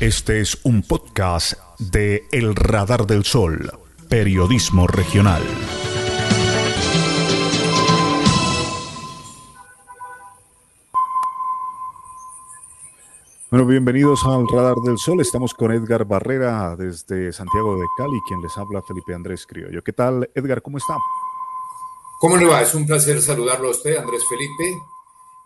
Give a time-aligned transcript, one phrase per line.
[0.00, 3.70] Este es un podcast de El Radar del Sol,
[4.08, 5.40] periodismo regional.
[13.52, 15.20] Bueno, bienvenidos al Radar del Sol.
[15.20, 19.84] Estamos con Edgar Barrera desde Santiago de Cali, quien les habla Felipe Andrés Criollo.
[19.84, 20.60] ¿Qué tal, Edgar?
[20.60, 20.96] ¿Cómo está?
[22.18, 22.62] ¿Cómo le va?
[22.62, 24.76] Es un placer saludarlo a usted, Andrés Felipe.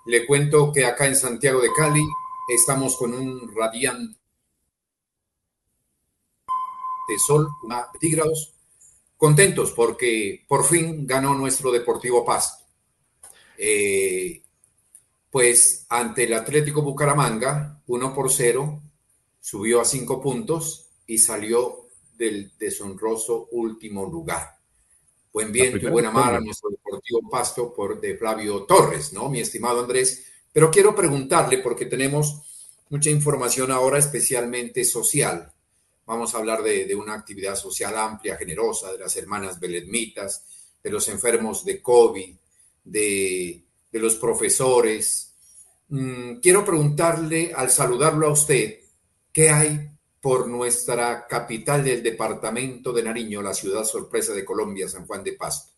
[0.07, 2.09] Le cuento que acá en Santiago de Cali
[2.49, 4.19] estamos con un radiante
[7.09, 8.55] de sol, una grados,
[9.17, 12.65] contentos porque por fin ganó nuestro Deportivo Pasto.
[13.57, 14.43] Eh,
[15.31, 18.81] pues ante el Atlético Bucaramanga, 1 por 0,
[19.41, 24.57] subió a 5 puntos y salió del deshonroso último lugar.
[25.33, 29.29] Buen viento y buena mar a nuestro Deportivo Pasto por de Flavio Torres, ¿no?
[29.29, 30.25] Mi estimado Andrés.
[30.53, 32.43] Pero quiero preguntarle, porque tenemos
[32.89, 35.53] mucha información ahora, especialmente social.
[36.09, 41.07] Vamos a hablar de, una actividad social amplia, generosa, de las hermanas beledmitas, de los
[41.11, 42.35] enfermos de COVID,
[42.83, 45.37] de los profesores.
[45.89, 48.79] Mm, quiero preguntarle, al saludarlo a usted,
[49.31, 49.87] ¿qué hay
[50.19, 55.35] por nuestra capital del departamento de Nariño, la ciudad sorpresa de Colombia, San Juan de
[55.35, 55.75] Pasto?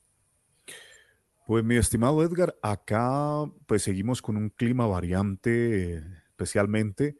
[1.45, 5.97] Pues mi estimado Edgar, acá pues seguimos con un clima variante
[6.29, 7.19] especialmente,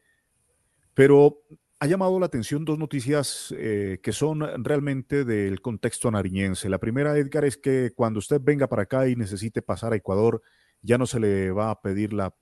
[0.93, 1.43] pero
[1.81, 6.69] ha llamado la atención dos noticias eh, que son realmente del contexto nariñense.
[6.69, 10.43] La primera, Edgar, es que cuando usted venga para acá y necesite pasar a Ecuador,
[10.83, 12.35] ya no se le va a pedir la,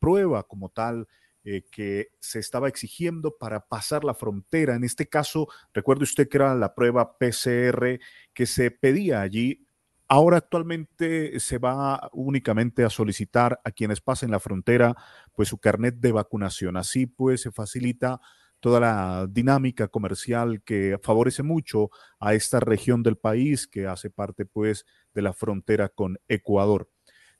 [0.00, 1.08] prueba como tal
[1.44, 4.76] eh, que se estaba exigiendo para pasar la frontera.
[4.76, 8.00] En este caso, recuerde usted que era la prueba PCR
[8.32, 9.66] que se pedía allí.
[10.08, 14.96] Ahora actualmente se va únicamente a solicitar a quienes pasen la frontera
[15.34, 16.78] pues su carnet de vacunación.
[16.78, 18.22] Así pues se facilita
[18.60, 24.46] toda la dinámica comercial que favorece mucho a esta región del país que hace parte
[24.46, 24.84] pues
[25.14, 26.90] de la frontera con Ecuador.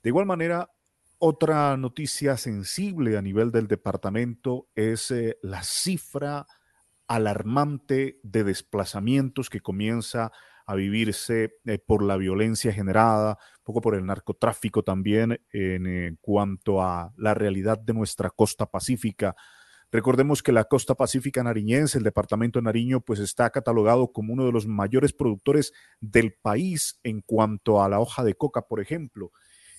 [0.03, 0.71] De igual manera,
[1.19, 6.47] otra noticia sensible a nivel del departamento es eh, la cifra
[7.07, 10.33] alarmante de desplazamientos que comienza
[10.65, 16.81] a vivirse eh, por la violencia generada, un poco por el narcotráfico también en cuanto
[16.81, 19.35] a la realidad de nuestra costa pacífica.
[19.93, 24.47] Recordemos que la costa pacífica nariñense, el departamento de Nariño, pues está catalogado como uno
[24.47, 29.33] de los mayores productores del país en cuanto a la hoja de coca, por ejemplo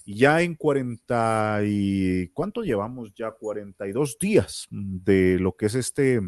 [0.06, 3.32] ya en 40 y ¿cuánto llevamos ya?
[3.32, 6.22] 42 días de lo que es este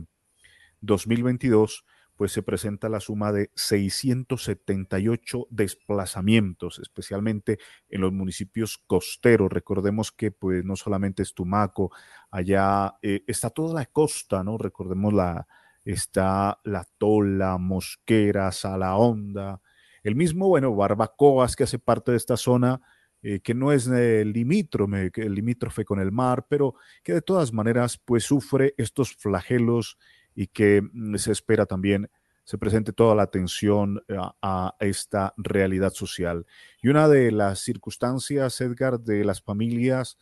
[0.82, 7.59] 2022, pues se presenta la suma de 678 desplazamientos, especialmente
[7.90, 9.51] en los municipios costeros.
[9.51, 11.91] Recordemos que pues no solamente es Tumaco,
[12.31, 14.57] allá eh, está toda la costa, ¿no?
[14.57, 15.47] Recordemos la
[15.85, 19.62] está La Tola, Mosquera, Sala Honda,
[20.03, 22.81] el mismo, bueno, Barbacoas que hace parte de esta zona,
[23.22, 27.97] eh, que no es el limítrofe, limítrofe con el mar, pero que de todas maneras
[27.97, 29.97] pues sufre estos flagelos
[30.36, 32.10] y que mm, se espera también
[32.46, 36.46] se presente toda la atención a, a, esta realidad social.
[36.82, 40.18] Y una de las circunstancias, Edgar, de las familias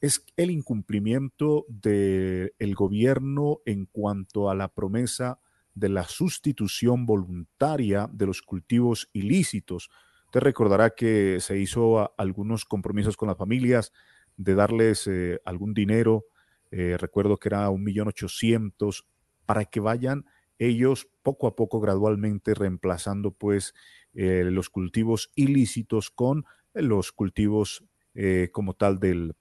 [0.00, 5.40] es el incumplimiento del gobierno en cuanto a la promesa
[5.74, 9.90] de la sustitución voluntaria de los cultivos ilícitos
[10.34, 13.92] Usted recordará que se hizo algunos compromisos con las familias
[14.36, 16.24] de darles eh, algún dinero,
[16.72, 19.06] eh, recuerdo que era un millón ochocientos,
[19.46, 20.26] para que vayan
[20.58, 23.74] ellos poco a poco, gradualmente reemplazando pues
[24.14, 27.84] eh, los cultivos ilícitos con los cultivos
[28.52, 29.34] como tal del,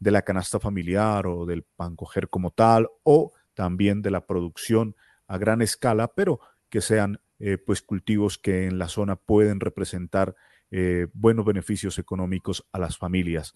[0.00, 4.96] de la canasta familiar o del pan coger como tal, o también de la producción
[5.26, 10.34] a gran escala, pero que sean eh, pues cultivos que en la zona pueden representar
[10.70, 13.54] eh, buenos beneficios económicos a las familias.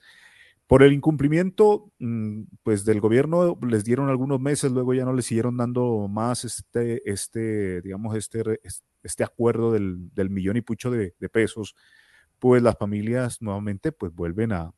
[0.67, 5.27] Por el incumplimiento, mm, pues del gobierno les dieron algunos meses, luego ya no les
[5.27, 8.43] siguieron dando más este, este digamos, este,
[9.03, 11.75] este acuerdo del, millón y pucho de, pesos,
[12.39, 14.73] pues las familias nuevamente pues vuelven a,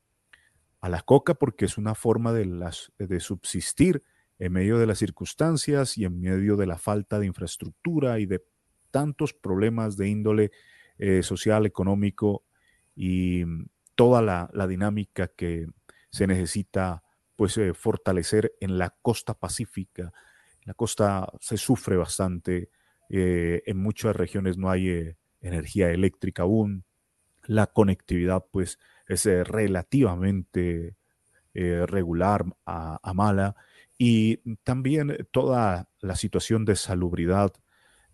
[0.80, 4.02] a la coca porque es una forma de, las, de subsistir
[4.38, 8.44] en medio de las circunstancias y en medio de la falta de infraestructura y de
[8.90, 10.50] tantos problemas de índole
[10.98, 12.44] eh, social, económico
[12.94, 13.44] y
[13.96, 15.66] toda la, dinámica que
[16.10, 17.02] se necesita
[17.34, 20.12] pues eh, fortalecer en la costa pacífica.
[20.64, 22.70] La costa se sufre bastante,
[23.08, 26.84] eh, en muchas regiones no hay energía eléctrica aún,
[27.44, 28.78] la conectividad pues
[29.08, 30.96] es relativamente
[31.54, 33.56] regular a mala.
[33.98, 37.52] Y también toda la situación de salubridad,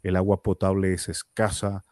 [0.02, 1.84] el agua potable es escasa,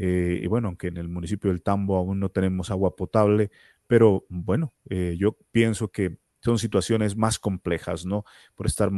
[0.00, 3.50] eh, y bueno, aunque en el municipio del Tambo aún no tenemos agua potable,
[3.88, 8.24] pero bueno, eh, yo pienso que son situaciones más complejas, ¿no?
[8.54, 8.92] Por estar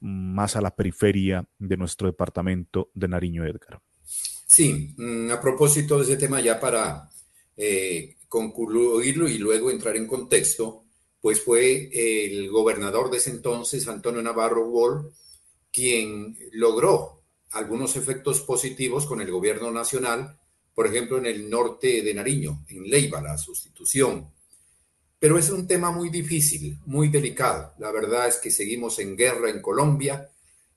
[0.00, 3.80] más a la periferia de nuestro departamento de Nariño, Edgar.
[4.02, 7.08] Sí, mm, a propósito de ese tema, ya para
[7.56, 10.82] eh, concluirlo y luego entrar en contexto,
[11.20, 15.12] pues fue el gobernador de ese entonces, Antonio Navarro Wall,
[15.70, 20.39] quien logró algunos efectos positivos con el gobierno nacional,
[20.80, 24.26] por ejemplo, en el norte de Nariño, en Leiva, la sustitución.
[25.18, 27.74] Pero es un tema muy difícil, muy delicado.
[27.80, 30.30] La verdad es que seguimos en guerra en Colombia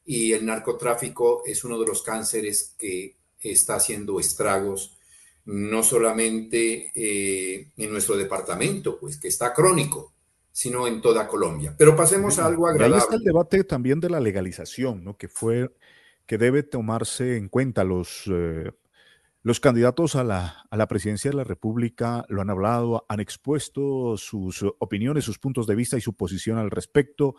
[0.05, 4.97] y el narcotráfico es uno de los cánceres que está haciendo estragos,
[5.45, 10.11] no solamente eh, en nuestro departamento, pues que está crónico,
[10.51, 11.75] sino en toda Colombia.
[11.77, 12.95] Pero pasemos a algo agradable.
[12.97, 15.15] ahí está el debate también de la legalización, ¿no?
[15.15, 15.71] que fue
[16.25, 18.69] que debe tomarse en cuenta los, eh,
[19.44, 24.16] los candidatos a la, a la, presidencia de la República lo han hablado, han expuesto
[24.18, 27.36] sus opiniones, sus puntos de vista y su posición al respecto.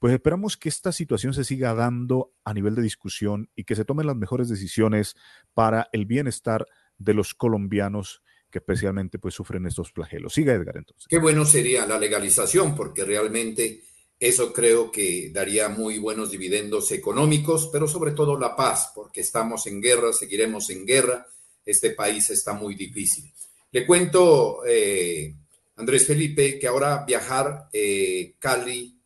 [0.00, 3.84] Pues esperamos que esta situación se siga dando a nivel de discusión y que se
[3.84, 5.14] tomen las mejores decisiones
[5.54, 6.66] para el bienestar
[6.98, 10.34] de los colombianos que especialmente pues sufren estos flagelos.
[10.34, 11.06] Siga Edgar entonces.
[11.08, 13.82] Qué bueno sería la legalización porque realmente
[14.18, 19.66] eso creo que daría muy buenos dividendos económicos, pero sobre todo la paz, porque estamos
[19.66, 21.26] en guerra, seguiremos en guerra,
[21.64, 23.32] este país está muy difícil.
[23.70, 25.34] Le cuento, eh,
[25.76, 28.98] Andrés Felipe, que ahora viajar eh, Cali,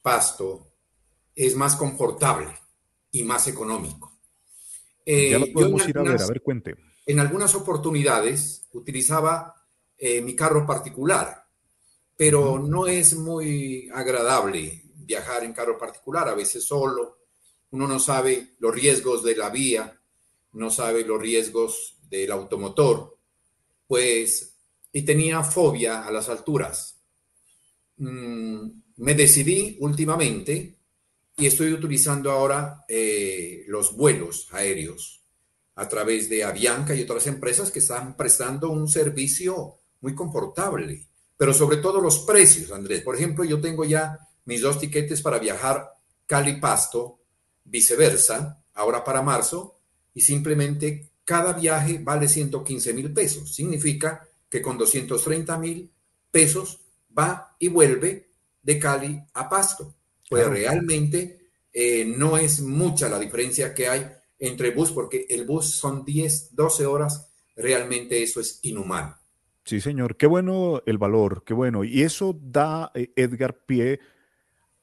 [0.00, 0.72] Pasto,
[1.34, 2.48] es más confortable
[3.10, 4.18] y más económico.
[5.04, 6.74] Eh, ya lo podemos ir a ver, a ver, cuente
[7.06, 9.54] en algunas oportunidades utilizaba
[9.98, 11.46] eh, mi carro particular,
[12.16, 17.18] pero no es muy agradable viajar en carro particular, a veces solo.
[17.70, 20.00] Uno no sabe los riesgos de la vía,
[20.52, 23.16] no sabe los riesgos del automotor,
[23.86, 24.54] pues,
[24.92, 27.00] y tenía fobia a las alturas.
[27.96, 30.76] Mm, me decidí últimamente
[31.36, 35.22] y estoy utilizando ahora eh, los vuelos aéreos
[35.74, 41.06] a través de Avianca y otras empresas que están prestando un servicio muy confortable,
[41.36, 43.02] pero sobre todo los precios, Andrés.
[43.02, 45.92] Por ejemplo, yo tengo ya mis dos tiquetes para viajar
[46.26, 47.20] Cali-Pasto,
[47.64, 49.78] viceversa, ahora para marzo,
[50.14, 53.54] y simplemente cada viaje vale 115 mil pesos.
[53.54, 55.90] Significa que con 230 mil
[56.30, 56.80] pesos
[57.16, 58.30] va y vuelve
[58.62, 59.94] de Cali a Pasto.
[60.28, 64.06] Pues realmente eh, no es mucha la diferencia que hay
[64.38, 69.16] entre bus, porque el bus son 10, 12 horas, realmente eso es inhumano.
[69.64, 71.84] Sí, señor, qué bueno el valor, qué bueno.
[71.84, 74.00] Y eso da, eh, Edgar, pie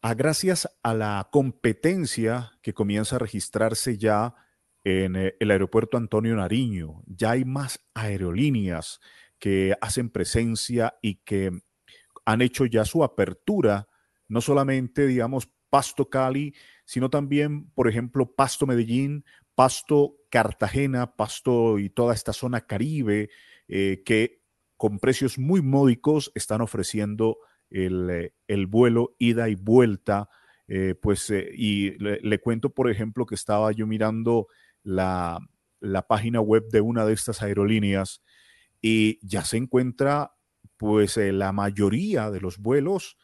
[0.01, 4.36] a gracias a la competencia que comienza a registrarse ya
[4.83, 7.03] en eh, el aeropuerto Antonio Nariño.
[7.05, 9.00] Ya hay más aerolíneas
[9.38, 11.51] que hacen presencia y que
[12.25, 13.88] han hecho ya su apertura,
[14.27, 16.53] no solamente, digamos, Pasto Cali,
[16.86, 19.24] sino también, por ejemplo, Pasto Medellín,
[19.55, 23.29] Pasto Cartagena, Pasto y toda esta zona caribe,
[23.67, 24.41] eh, que
[24.77, 27.38] con precios muy módicos están ofreciendo
[27.69, 28.09] el,
[28.48, 30.29] eh, vuelo ida y vuelta.
[31.01, 34.48] Pues, y le, cuento, por ejemplo, que estaba yo mirando
[34.89, 35.39] la,
[35.79, 38.22] la página web de una de estas aerolíneas
[38.81, 40.34] y ya se encuentra,
[40.77, 43.17] pues, la mayoría de los vuelos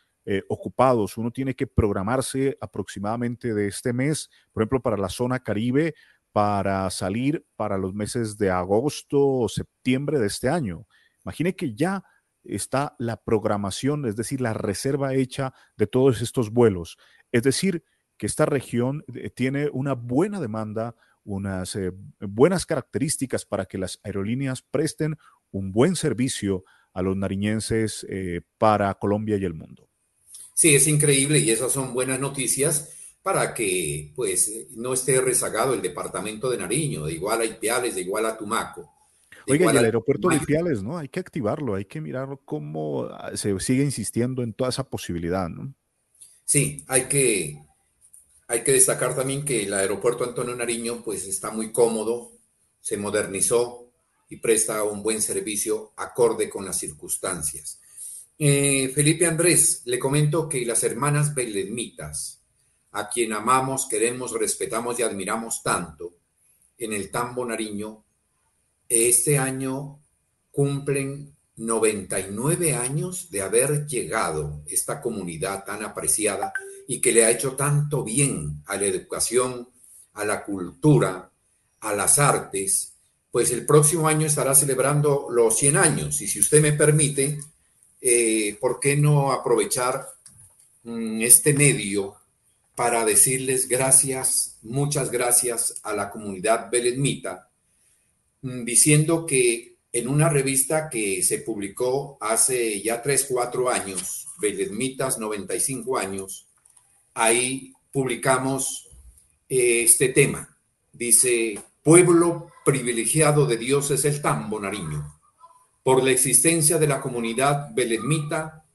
[0.50, 1.18] ocupados.
[1.18, 5.94] Uno tiene que programarse aproximadamente de este mes, por ejemplo, para la zona Caribe,
[6.36, 10.86] para salir para los meses de agosto o septiembre de este año.
[11.24, 12.04] Imagine que ya
[12.44, 16.98] está la programación, es decir, la reserva hecha de todos estos vuelos.
[17.32, 17.86] Es decir,
[18.18, 20.96] que esta región eh, tiene una buena demanda,
[21.26, 25.18] unas eh, buenas características para que las aerolíneas presten
[25.52, 26.64] un buen servicio
[26.94, 29.90] a los nariñenses eh, para Colombia y el mundo.
[30.54, 35.82] Sí, es increíble y esas son buenas noticias para que pues no esté rezagado el
[35.82, 38.94] departamento de Nariño, de igual a Ipiales, de igual a Tumaco.
[39.48, 40.98] Oiga, y el aeropuerto de Piales, ¿no?
[40.98, 45.50] Hay que activarlo, hay que mirar cómo ah, se sigue insistiendo en toda esa posibilidad,
[45.50, 45.74] ¿no?
[46.46, 47.65] Sí, hay que,
[48.48, 52.32] hay que destacar también que el aeropuerto Antonio Nariño pues está muy cómodo,
[52.80, 53.92] se modernizó
[54.30, 57.80] y presta un buen servicio acorde con las circunstancias.
[58.38, 62.42] Eh, Felipe Andrés, le comento que las hermanas belemnitas,
[62.92, 66.14] a quien amamos, queremos, respetamos y admiramos tanto,
[66.78, 68.04] en el Tambo Nariño,
[68.88, 70.00] este año
[70.52, 76.54] cumplen 99 años de haber llegado esta comunidad tan apreciada
[76.88, 79.70] y que le ha hecho tanto bien a la educación,
[80.14, 81.30] a la cultura,
[81.82, 82.94] a las artes,
[83.32, 86.22] pues el próximo año estará celebrando los 100 años.
[86.22, 87.40] Y si usted me permite,
[88.02, 90.08] eh, ¿por qué no aprovechar
[90.84, 92.16] mm, este medio
[92.76, 97.50] para decirles gracias, muchas gracias a la comunidad belenmita,
[98.42, 105.18] mm, diciendo que en una revista que se publicó hace ya 3, 4 años, Belenmitas
[105.18, 106.48] 95 años,
[107.16, 108.88] ahí publicamos
[109.50, 110.56] eh, este tema.
[110.94, 115.14] Dice, pueblo privilegiado de Dios es el Tambo Nariño
[115.86, 118.66] por la existencia de la comunidad belemita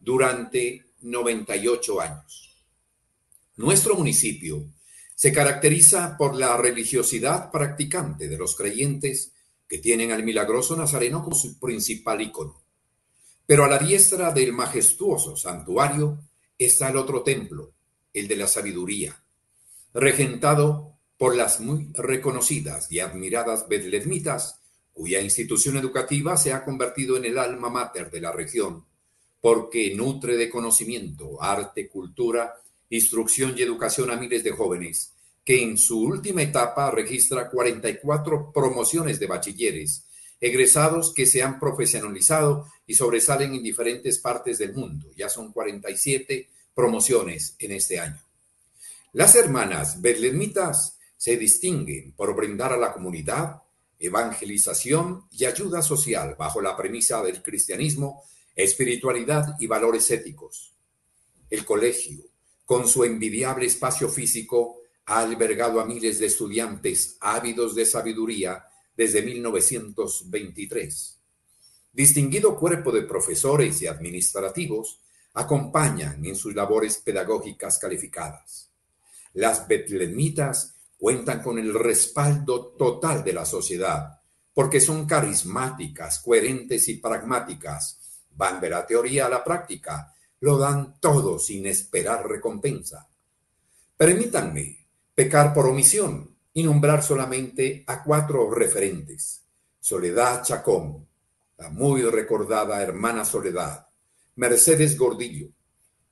[0.00, 2.64] durante 98 años.
[3.56, 4.64] Nuestro municipio
[5.14, 9.32] se caracteriza por la religiosidad practicante de los creyentes
[9.68, 12.62] que tienen al milagroso Nazareno como su principal icono.
[13.44, 16.18] Pero a la diestra del majestuoso santuario
[16.58, 17.74] está el otro templo,
[18.16, 19.22] el de la sabiduría,
[19.92, 24.60] regentado por las muy reconocidas y admiradas bedlermitas
[24.92, 28.86] cuya institución educativa se ha convertido en el alma mater de la región,
[29.42, 32.54] porque nutre de conocimiento, arte, cultura,
[32.88, 35.12] instrucción y educación a miles de jóvenes,
[35.44, 40.06] que en su última etapa registra 44 promociones de bachilleres,
[40.40, 45.10] egresados que se han profesionalizado y sobresalen en diferentes partes del mundo.
[45.14, 48.22] Ya son 47 promociones en este año.
[49.14, 53.62] Las hermanas bedlemitas se distinguen por brindar a la comunidad
[53.98, 58.22] evangelización y ayuda social bajo la premisa del cristianismo,
[58.54, 60.74] espiritualidad y valores éticos.
[61.48, 62.24] El colegio,
[62.66, 69.22] con su envidiable espacio físico, ha albergado a miles de estudiantes ávidos de sabiduría desde
[69.22, 71.20] 1923.
[71.90, 75.00] Distinguido cuerpo de profesores y administrativos
[75.36, 78.70] acompañan en sus labores pedagógicas calificadas.
[79.34, 84.18] Las betlemitas cuentan con el respaldo total de la sociedad,
[84.54, 90.98] porque son carismáticas, coherentes y pragmáticas, van de la teoría a la práctica, lo dan
[91.00, 93.06] todo sin esperar recompensa.
[93.94, 99.42] Permítanme pecar por omisión y nombrar solamente a cuatro referentes.
[99.78, 101.06] Soledad Chacón,
[101.58, 103.85] la muy recordada hermana Soledad,
[104.36, 105.48] Mercedes Gordillo,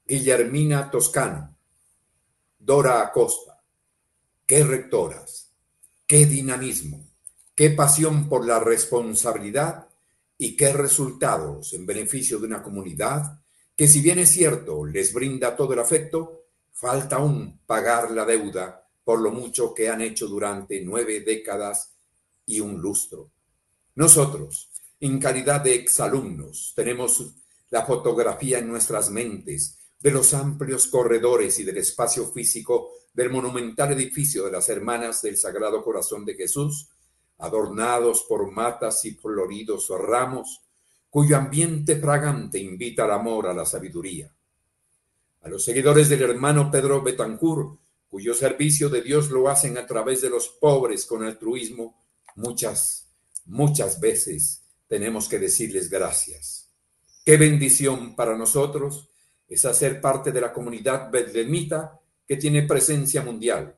[0.06, 1.58] Guillermina Toscano,
[2.58, 3.62] Dora Acosta,
[4.46, 5.52] qué rectoras,
[6.06, 7.06] qué dinamismo,
[7.54, 9.88] qué pasión por la responsabilidad
[10.38, 13.40] y qué resultados en beneficio de una comunidad
[13.76, 18.88] que si bien es cierto les brinda todo el afecto, falta aún pagar la deuda
[19.04, 21.92] por lo mucho que han hecho durante nueve décadas
[22.46, 23.30] y un lustro.
[23.96, 27.43] Nosotros, en calidad de exalumnos, tenemos
[27.74, 33.90] la fotografía en nuestras mentes de los amplios corredores y del espacio físico del monumental
[33.90, 36.88] edificio de las Hermanas del Sagrado Corazón de Jesús,
[37.36, 40.62] adornados por matas y floridos ramos,
[41.10, 44.32] cuyo ambiente fragante invita al amor, a la sabiduría.
[45.42, 50.20] A los seguidores del hermano Pedro Betancourt, cuyo servicio de Dios lo hacen a través
[50.20, 52.00] de los pobres con altruismo,
[52.36, 53.08] muchas,
[53.46, 56.63] muchas veces tenemos que decirles gracias.
[57.24, 59.08] Qué bendición para nosotros
[59.48, 63.74] es hacer parte de la comunidad bedlemita que tiene presencia mundial.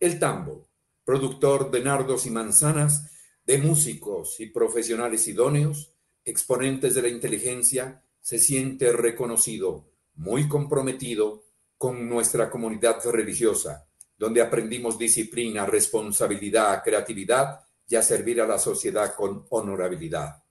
[0.00, 0.66] El tambo,
[1.04, 3.10] productor de nardos y manzanas,
[3.44, 5.92] de músicos y profesionales idóneos,
[6.24, 11.42] exponentes de la inteligencia, se siente reconocido, muy comprometido
[11.76, 19.14] con nuestra comunidad religiosa, donde aprendimos disciplina, responsabilidad, creatividad y a servir a la sociedad
[19.14, 20.43] con honorabilidad.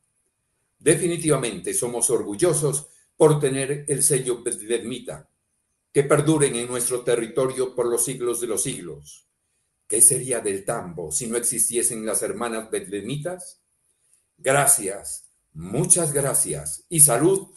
[0.83, 5.29] Definitivamente somos orgullosos por tener el sello bedlemita,
[5.93, 9.25] que perduren en nuestro territorio por los siglos de los siglos.
[9.87, 13.61] ¿Qué sería del tambo si no existiesen las hermanas bedlemitas?
[14.37, 17.47] Gracias, muchas gracias y salud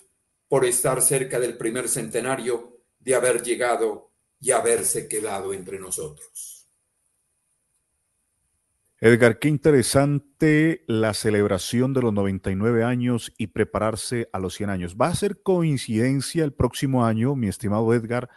[0.46, 6.65] por estar cerca del primer centenario de haber llegado y haberse quedado entre nosotros.
[9.06, 14.96] Edgar, qué interesante la celebración de los 99 años y prepararse a los 100 años.
[15.00, 18.28] ¿Va a ser coincidencia el próximo año, mi estimado Edgar,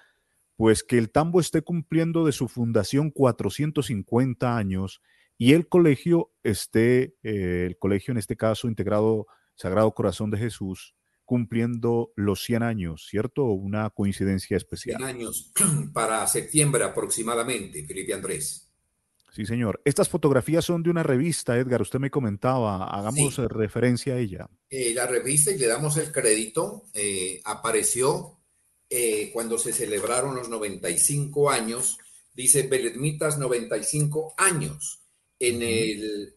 [0.57, 5.01] pues que el Tambo esté cumpliendo de su fundación 450 años
[5.39, 10.93] y el colegio esté, eh, el colegio en este caso integrado Sagrado Corazón de Jesús,
[11.25, 13.45] cumpliendo los 100 años, ¿cierto?
[13.45, 14.97] Una coincidencia especial.
[14.97, 15.51] 100 años
[15.93, 18.68] para septiembre aproximadamente, Felipe Andrés.
[19.31, 19.81] Sí, señor.
[19.85, 24.49] Estas fotografías son de una revista, Edgar, usted me comentaba, hagamos referencia a ella.
[24.69, 28.39] Eh, la revista, y le damos el crédito, eh, apareció
[28.89, 31.99] eh, cuando se celebraron los 95 años,
[32.33, 35.03] dice Beletmitas 95 años.
[35.39, 36.35] En el,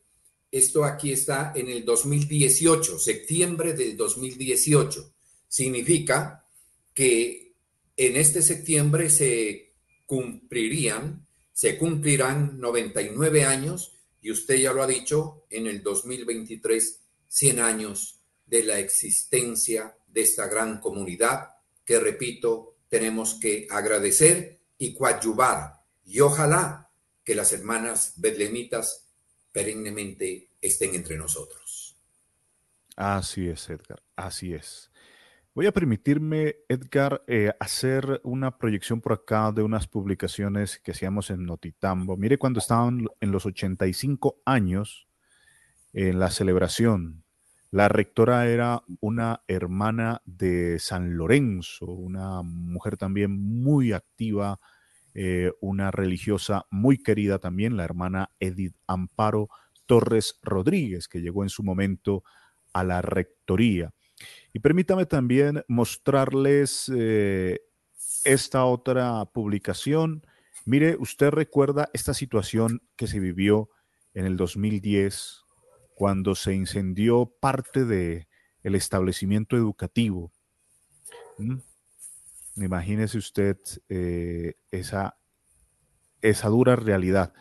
[0.50, 5.14] esto aquí está en el 2018, septiembre del 2018.
[5.49, 6.46] Significa
[6.94, 7.54] que
[7.96, 9.72] en este septiembre se
[10.06, 11.21] cumplirían
[11.52, 18.21] se cumplirán 99 años y usted ya lo ha dicho, en el 2023, 100 años
[18.47, 21.49] de la existencia de esta gran comunidad
[21.85, 25.80] que, repito, tenemos que agradecer y coadyuvar.
[26.04, 26.90] Y ojalá
[27.25, 29.09] que las hermanas bedlemitas
[29.50, 31.97] perennemente estén entre nosotros.
[32.97, 34.90] Así es, Edgar, así es.
[35.54, 41.28] Voy a permitirme, Edgar, eh, hacer una proyección por acá de unas publicaciones que hacíamos
[41.28, 42.16] en Notitambo.
[42.16, 45.09] Mire, cuando estaban en los 85 años,
[45.92, 47.25] en la celebración,
[47.71, 54.59] la rectora era una hermana de San Lorenzo, una mujer también muy activa,
[55.12, 59.50] eh, una religiosa muy querida también, la hermana Edith Amparo
[59.85, 62.25] Torres Rodríguez, que llegó en su momento
[62.73, 63.92] a la rectoría.
[64.52, 67.60] Y permítame también mostrarles eh,
[68.24, 70.26] esta otra publicación.
[70.64, 73.70] Mire, usted recuerda esta situación que se vivió
[74.14, 75.42] en el 2010
[75.94, 78.28] cuando se incendió parte de
[78.62, 80.32] el establecimiento educativo.
[81.38, 81.58] ¿Mm?
[82.56, 83.56] Imagínese usted
[83.88, 85.16] eh, esa,
[86.20, 87.32] esa dura realidad.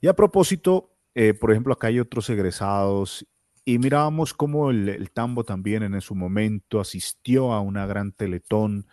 [0.00, 3.26] Y a propósito, eh, por ejemplo, acá hay otros egresados
[3.64, 8.86] y mirábamos cómo el, Tambo también en su momento asistió a una gran teletón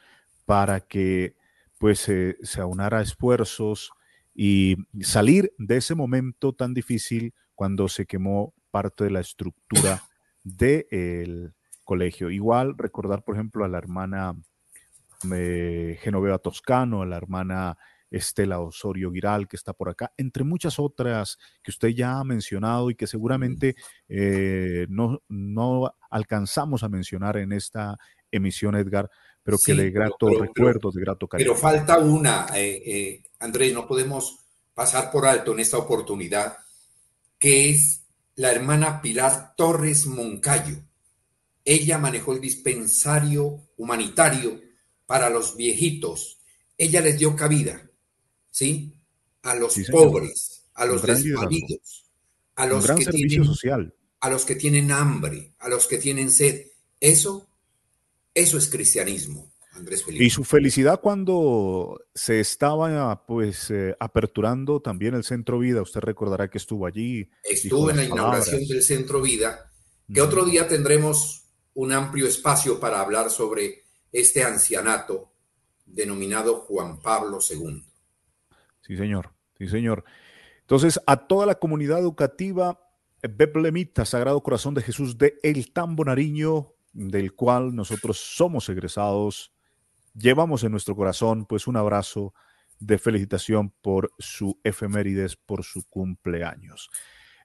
[0.46, 1.36] para que
[1.78, 3.92] pues se aunara esfuerzos
[4.34, 10.04] y salir de ese momento tan difícil cuando se quemó parte de la estructura
[10.44, 11.54] del
[11.84, 12.30] colegio.
[12.30, 14.36] Igual recordar, por ejemplo, a la hermana
[15.34, 17.78] eh, Genoveva Toscano, a la hermana
[18.12, 22.92] Estela Osorio Giral, que está por acá, entre muchas otras que usted ya ha mencionado
[22.92, 23.76] y que seguramente
[24.10, 27.98] eh, no, no alcanzamos a mencionar en esta
[28.30, 29.10] emisión, Edgar,
[29.42, 31.52] pero que de grato recuerdo, de grato cariño.
[31.52, 34.40] Pero falta una, eh, eh, Andrés, no podemos
[34.74, 36.58] pasar por alto en esta oportunidad,
[37.40, 38.04] que es
[38.36, 40.78] la hermana Pilar Torres Moncayo.
[41.64, 44.60] Ella manejó el dispensario humanitario
[45.06, 46.40] para los viejitos.
[46.78, 47.91] Ella les dio cabida.
[48.52, 48.94] ¿Sí?
[49.42, 52.06] A los pobres, a los desvalidos,
[52.56, 53.94] a los que tienen, social.
[54.20, 56.68] a los que tienen hambre, a los que tienen sed.
[57.00, 57.48] Eso,
[58.36, 59.52] eso es cristianismo.
[59.74, 60.24] Andrés Felipe.
[60.24, 66.50] Y su felicidad cuando se estaba pues eh, aperturando también el Centro Vida, usted recordará
[66.50, 67.30] que estuvo allí.
[67.44, 69.72] Estuvo en la inauguración del Centro Vida,
[70.14, 75.32] que otro día tendremos un amplio espacio para hablar sobre este ancianato
[75.86, 77.84] denominado Juan Pablo II.
[78.92, 79.34] Sí, señor.
[79.58, 80.04] Sí, señor.
[80.60, 82.78] Entonces, a toda la comunidad educativa
[83.22, 89.54] Beblemita, Sagrado Corazón de Jesús de El Tambo Nariño, del cual nosotros somos egresados,
[90.14, 92.34] llevamos en nuestro corazón pues un abrazo
[92.82, 96.90] de felicitación por su efemérides, por su cumpleaños.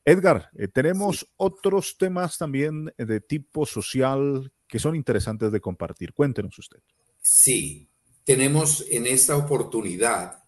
[0.04, 6.12] Edgar, eh, tenemos otros temas también de tipo social que son interesantes de compartir.
[6.12, 6.80] Cuéntenos usted.
[7.20, 7.88] Sí,
[8.24, 10.45] tenemos en esta oportunidad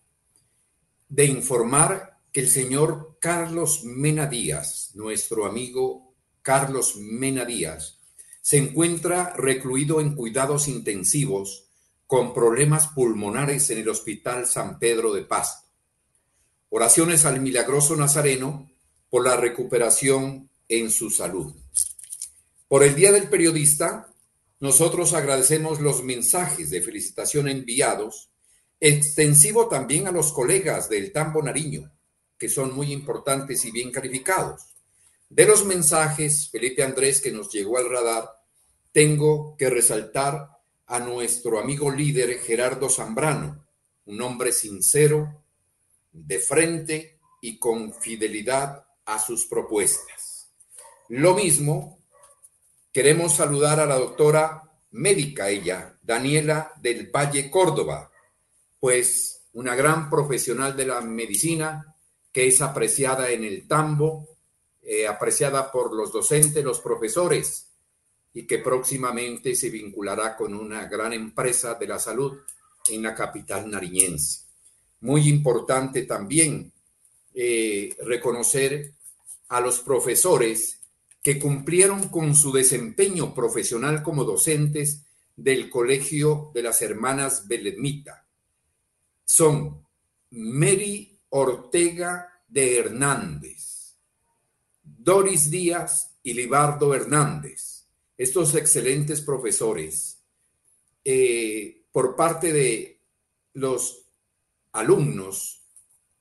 [1.09, 8.01] de informar que el señor Carlos Mena Díaz, nuestro amigo Carlos Mena Díaz,
[8.40, 11.68] se encuentra recluido en cuidados intensivos
[12.07, 15.68] con problemas pulmonares en el Hospital San Pedro de Pasto.
[16.71, 18.71] Oraciones al milagroso Nazareno
[19.11, 21.55] por la recuperación en su salud.
[22.68, 24.12] Por el Día del Periodista,
[24.61, 28.31] nosotros agradecemos los mensajes de felicitación enviados
[28.80, 31.92] extensivo también a los colegas del Tambo Nariño,
[32.38, 34.74] que son muy importantes y bien calificados.
[35.28, 38.30] De los mensajes, Felipe Andrés, que nos llegó al radar,
[38.92, 40.48] tengo que resaltar
[40.86, 43.66] a nuestro amigo líder Gerardo Zambrano,
[44.06, 45.44] un hombre sincero,
[46.12, 50.50] de frente y con fidelidad a sus propuestas.
[51.08, 51.98] Lo mismo,
[52.92, 58.10] queremos saludar a la doctora médica ella, Daniela del Valle Córdoba,
[58.80, 61.94] pues una gran profesional de la medicina
[62.32, 64.28] que es apreciada en el tambo,
[64.82, 67.66] eh, apreciada por los docentes, los profesores,
[68.34, 72.38] y que próximamente se vinculará con una gran empresa de la salud
[72.88, 74.42] en la capital nariñense.
[75.00, 76.72] Muy importante también
[77.34, 78.92] eh, reconocer
[79.48, 80.80] a los profesores
[81.22, 85.02] que cumplieron con su desempeño profesional como docentes
[85.36, 88.27] del Colegio de las Hermanas Belemita.
[89.28, 89.84] Son
[90.30, 93.94] Mary Ortega de Hernández,
[94.82, 97.84] Doris Díaz y Libardo Hernández.
[98.16, 100.22] Estos excelentes profesores,
[101.04, 103.02] eh, por parte de
[103.52, 104.06] los
[104.72, 105.60] alumnos,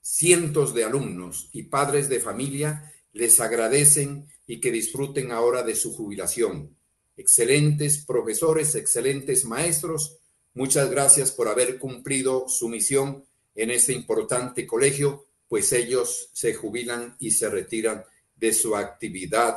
[0.01, 5.95] cientos de alumnos y padres de familia, les agradecen y que disfruten ahora de su
[5.95, 6.75] jubilación.
[7.15, 10.19] Excelentes profesores, excelentes maestros,
[10.57, 17.15] muchas gracias por haber cumplido su misión en este importante colegio, pues ellos se jubilan
[17.19, 18.03] y se retiran
[18.35, 19.55] de su actividad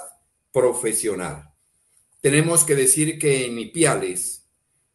[0.53, 1.55] profesional.
[2.21, 4.45] Tenemos que decir que en Ipiales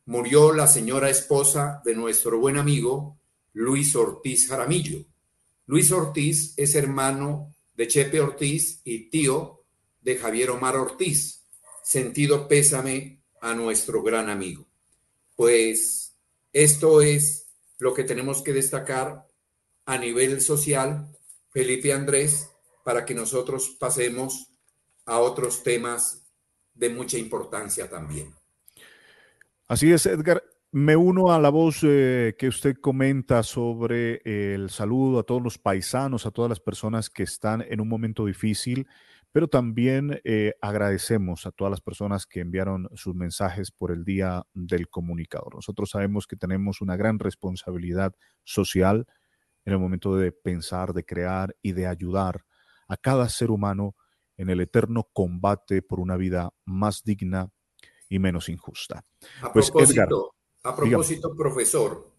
[0.06, 3.18] murió la señora esposa de nuestro buen amigo
[3.54, 5.04] Luis Ortiz Jaramillo.
[5.66, 9.64] Luis Ortiz es hermano de Chepe Ortiz y tío
[10.02, 11.42] de Javier Omar Ortiz.
[11.84, 14.68] Sentido pésame a nuestro gran amigo.
[15.36, 16.16] Pues
[16.54, 17.48] esto es
[17.80, 19.28] lo que tenemos que destacar
[19.86, 21.08] a nivel social,
[21.50, 22.50] Felipe Andrés,
[22.84, 24.48] para que nosotros pasemos
[25.06, 26.26] a otros temas
[26.74, 28.34] de mucha importancia también.
[29.68, 30.44] Así es, Edgar.
[30.72, 35.58] Me uno a la voz eh, que usted comenta sobre el saludo a todos los
[35.58, 38.86] paisanos, a todas las personas que están en un momento difícil
[39.36, 44.44] pero también eh, agradecemos a todas las personas que enviaron sus mensajes por el Día
[44.54, 45.56] del Comunicador.
[45.56, 48.14] Nosotros sabemos que tenemos una gran responsabilidad
[48.46, 49.06] social
[49.66, 52.46] en el momento de pensar, de crear y de ayudar
[52.88, 53.98] a cada ser humano
[54.38, 57.52] en el eterno combate por una vida más digna
[58.08, 59.04] y menos injusta.
[59.42, 62.10] A pues, propósito, a propósito profesor,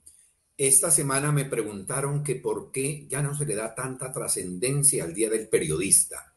[0.55, 5.15] esta semana me preguntaron que por qué ya no se le da tanta trascendencia al
[5.15, 6.36] Día del Periodista.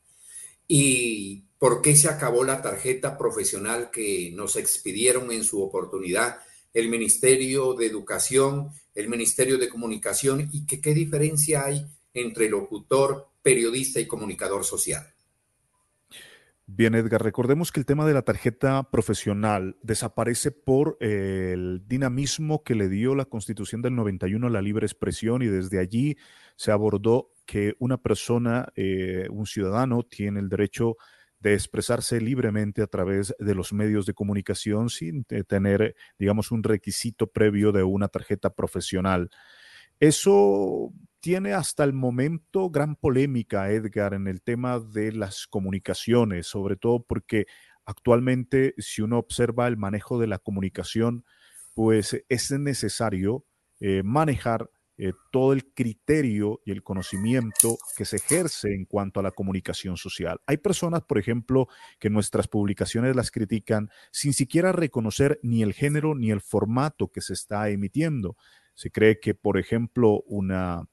[0.71, 6.37] ¿Y por qué se acabó la tarjeta profesional que nos expidieron en su oportunidad
[6.75, 13.29] el Ministerio de Educación, el Ministerio de Comunicación y que qué diferencia hay entre locutor,
[13.41, 15.11] periodista y comunicador social?
[16.67, 22.63] Bien, Edgar, recordemos que el tema de la tarjeta profesional desaparece por eh, el dinamismo
[22.63, 26.15] que le dio la Constitución del 91 a la libre expresión y desde allí
[26.57, 30.97] se abordó que una persona, eh, un ciudadano, tiene el derecho
[31.39, 37.25] de expresarse libremente a través de los medios de comunicación sin tener, digamos, un requisito
[37.25, 39.31] previo de una tarjeta profesional.
[39.99, 46.75] Eso tiene hasta el momento gran polémica, Edgar, en el tema de las comunicaciones, sobre
[46.75, 47.47] todo porque
[47.83, 51.25] actualmente si uno observa el manejo de la comunicación,
[51.73, 53.43] pues es necesario
[53.79, 59.23] eh, manejar eh, todo el criterio y el conocimiento que se ejerce en cuanto a
[59.23, 60.39] la comunicación social.
[60.45, 61.67] Hay personas, por ejemplo,
[61.99, 67.21] que nuestras publicaciones las critican sin siquiera reconocer ni el género ni el formato que
[67.21, 68.37] se está emitiendo.
[68.75, 70.87] Se cree que, por ejemplo, una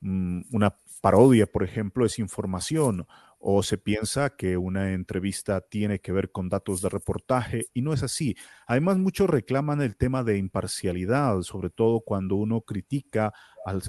[0.00, 3.06] Mm, una parodia, por ejemplo, es información
[3.38, 7.92] o se piensa que una entrevista tiene que ver con datos de reportaje y no
[7.92, 8.36] es así.
[8.66, 13.32] Además, muchos reclaman el tema de imparcialidad, sobre todo cuando uno critica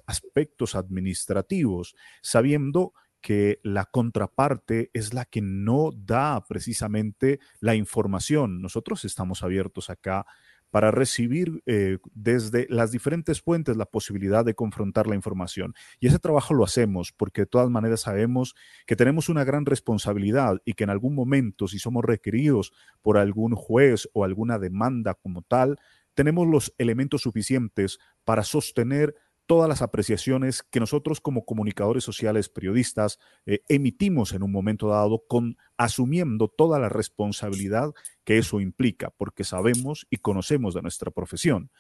[0.06, 8.62] aspectos administrativos, sabiendo que la contraparte es la que no da precisamente la información.
[8.62, 10.26] Nosotros estamos abiertos acá
[10.72, 15.74] para recibir eh, desde las diferentes fuentes la posibilidad de confrontar la información.
[16.00, 18.56] Y ese trabajo lo hacemos porque de todas maneras sabemos
[18.86, 23.56] que tenemos una gran responsabilidad y que en algún momento, si somos requeridos por algún
[23.56, 25.78] juez o alguna demanda como tal,
[26.14, 29.16] tenemos los elementos suficientes para sostener
[29.50, 35.24] todas las apreciaciones que nosotros como comunicadores sociales, periodistas, eh, emitimos en un momento dado,
[35.28, 37.92] con asumiendo toda la responsabilidad
[38.24, 41.72] que eso implica, porque sabemos y conocemos de nuestra profesión.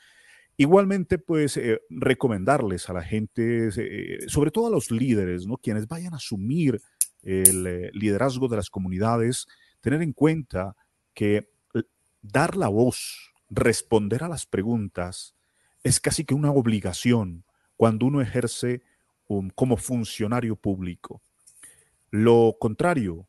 [0.58, 5.58] Igualmente, pues, eh, recomendarles a la gente, eh, sobre todo a los líderes, ¿no?
[5.58, 6.82] Quienes vayan a asumir
[7.22, 9.46] el liderazgo de las comunidades,
[9.80, 10.76] tener en cuenta
[11.14, 11.52] que
[12.24, 15.36] dar la voz, responder a las preguntas,
[15.84, 17.46] es casi que una obligación
[17.80, 18.84] cuando uno ejerce
[19.56, 21.22] como funcionario público.
[22.10, 23.26] Lo contrario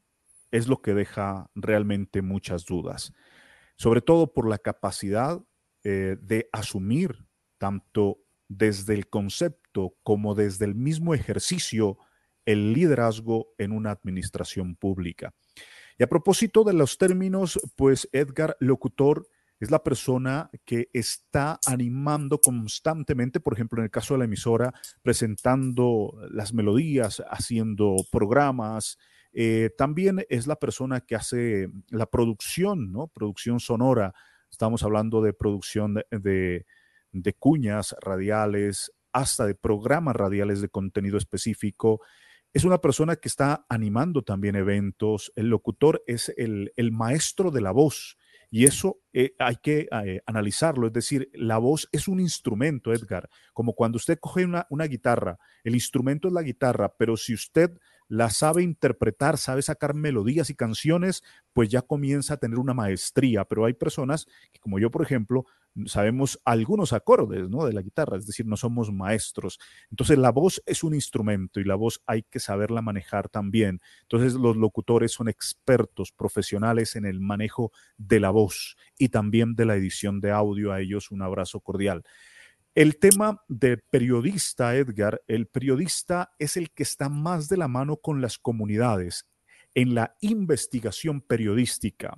[0.50, 3.12] es lo que deja realmente muchas dudas,
[3.76, 5.40] sobre todo por la capacidad
[5.84, 11.98] eh, de asumir tanto desde el concepto como desde el mismo ejercicio
[12.44, 15.32] el liderazgo en una administración pública.
[15.96, 19.28] Y a propósito de los términos, pues Edgar Locutor
[19.61, 24.73] es la persona que está animando constantemente, por ejemplo, en el caso de la emisora,
[25.03, 28.99] presentando las melodías, haciendo programas.
[29.35, 33.09] Eh, también es la persona que hace la producción, ¿no?
[33.09, 34.14] Producción sonora.
[34.51, 36.64] Estamos hablando de producción de,
[37.38, 42.01] cuñas radiales, hasta de programas radiales de contenido específico.
[42.55, 45.33] Es una persona que está animando también eventos.
[45.37, 48.16] El locutor es el maestro de la voz
[48.50, 53.30] y eso eh, hay que eh, analizarlo, es decir, la voz es un instrumento, Edgar,
[53.52, 57.70] como cuando usted coge una, una guitarra, el instrumento es la guitarra, pero si usted
[58.11, 63.44] la sabe interpretar, sabe sacar melodías y canciones, pues ya comienza a tener una maestría.
[63.44, 65.46] Pero hay personas que, como yo, por ejemplo,
[65.87, 67.64] sabemos algunos acordes ¿no?
[67.64, 69.61] de la guitarra, es decir, no somos maestros.
[69.92, 73.81] Entonces la voz es un instrumento y la voz hay que saberla manejar también.
[74.03, 79.66] Entonces los locutores son expertos, profesionales en el manejo de la voz y también de
[79.66, 80.73] la edición de audio.
[80.73, 82.03] A ellos un abrazo cordial.
[82.80, 87.98] El tema de periodista, Edgar, el periodista es el que está más de la mano
[87.98, 89.26] con las comunidades
[89.74, 92.16] en la investigación periodística.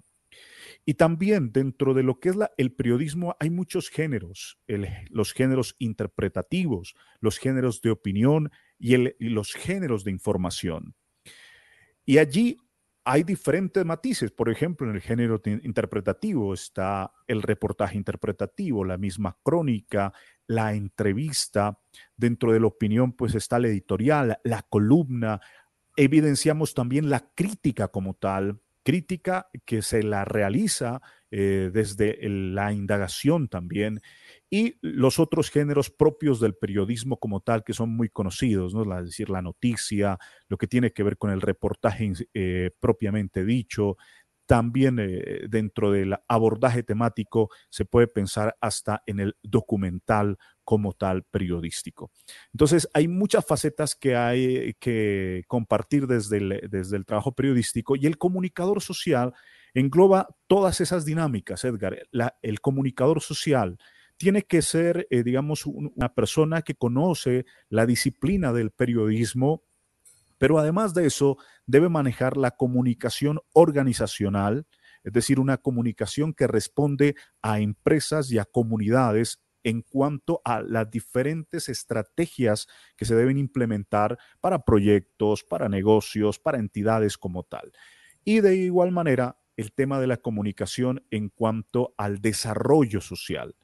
[0.84, 4.60] Y también dentro de lo que es el periodismo hay muchos géneros,
[5.10, 10.94] los géneros interpretativos, los géneros de opinión y, y los géneros de información.
[12.04, 12.56] Y allí
[13.04, 14.30] hay diferentes matices.
[14.30, 20.12] Por ejemplo, en el género interpretativo está el reportaje interpretativo, la misma crónica,
[20.46, 21.78] la entrevista.
[22.16, 25.40] Dentro de la opinión, pues está la editorial, la columna.
[25.96, 33.48] Evidenciamos también la crítica como tal, crítica que se la realiza eh, desde la indagación
[33.48, 34.00] también
[34.52, 38.82] y los otros géneros propios del periodismo como tal que son muy conocidos, ¿no?
[38.98, 43.96] es decir, la noticia, lo que tiene que ver con el reportaje eh, propiamente dicho,
[44.44, 51.22] también eh, dentro del abordaje temático se puede pensar hasta en el documental como tal
[51.22, 52.10] periodístico.
[52.52, 58.04] Entonces, hay muchas facetas que hay que compartir desde el, desde el trabajo periodístico y
[58.04, 59.32] el comunicador social
[59.72, 62.06] engloba todas esas dinámicas, Edgar.
[62.42, 63.78] el comunicador social
[64.22, 69.64] tiene que ser, eh, digamos, una persona que conoce la disciplina del periodismo
[70.38, 74.66] pero además de eso, debe manejar la comunicación organizacional,
[75.04, 80.90] es decir, una comunicación que responde a empresas y a comunidades en cuanto a las
[80.90, 87.70] diferentes estrategias que se deben implementar para proyectos, para negocios, para entidades como tal.
[88.24, 93.54] Y de igual manera, el tema de la comunicación en cuanto al desarrollo social.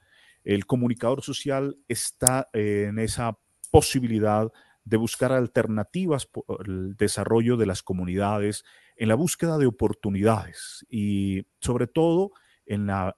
[0.44, 3.38] El comunicador social está en esa
[3.70, 4.51] posibilidad
[4.85, 8.64] de buscar alternativas por el desarrollo de las comunidades,
[8.96, 12.33] en la búsqueda de oportunidades y sobre todo
[12.64, 13.16] en la,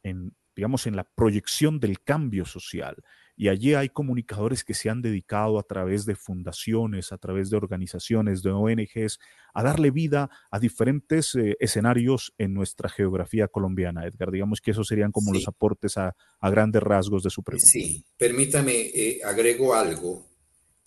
[0.56, 2.96] digamos, en la proyección del cambio social.
[3.40, 7.56] Y allí hay comunicadores que se han dedicado a través de fundaciones, a través de
[7.56, 9.18] organizaciones, de ONGs,
[9.54, 14.04] a darle vida a diferentes eh, escenarios en nuestra geografía colombiana.
[14.04, 17.66] Edgar, digamos que esos serían como los aportes a, a, grandes rasgos de su pregunta.
[17.66, 20.26] Sí, permítame, eh, agrego algo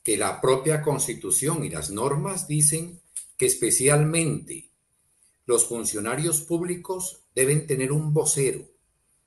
[0.04, 3.02] que la propia constitución y las normas dicen
[3.36, 4.70] que especialmente
[5.48, 8.63] los funcionarios públicos deben tener un vocero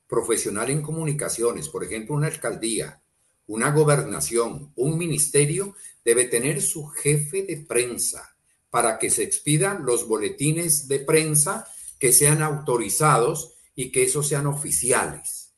[0.07, 3.03] profesional en comunicaciones, por ejemplo, una alcaldía,
[3.47, 8.37] una gobernación, un ministerio, debe tener su jefe de prensa
[8.71, 11.67] para que se expidan los boletines de prensa
[11.99, 15.53] que sean autorizados y que esos sean oficiales.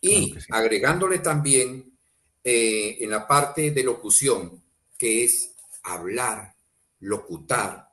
[0.00, 1.96] Y agregándole también
[2.42, 4.62] eh, en la parte de locución,
[4.98, 6.54] que es hablar,
[7.00, 7.88] locutar,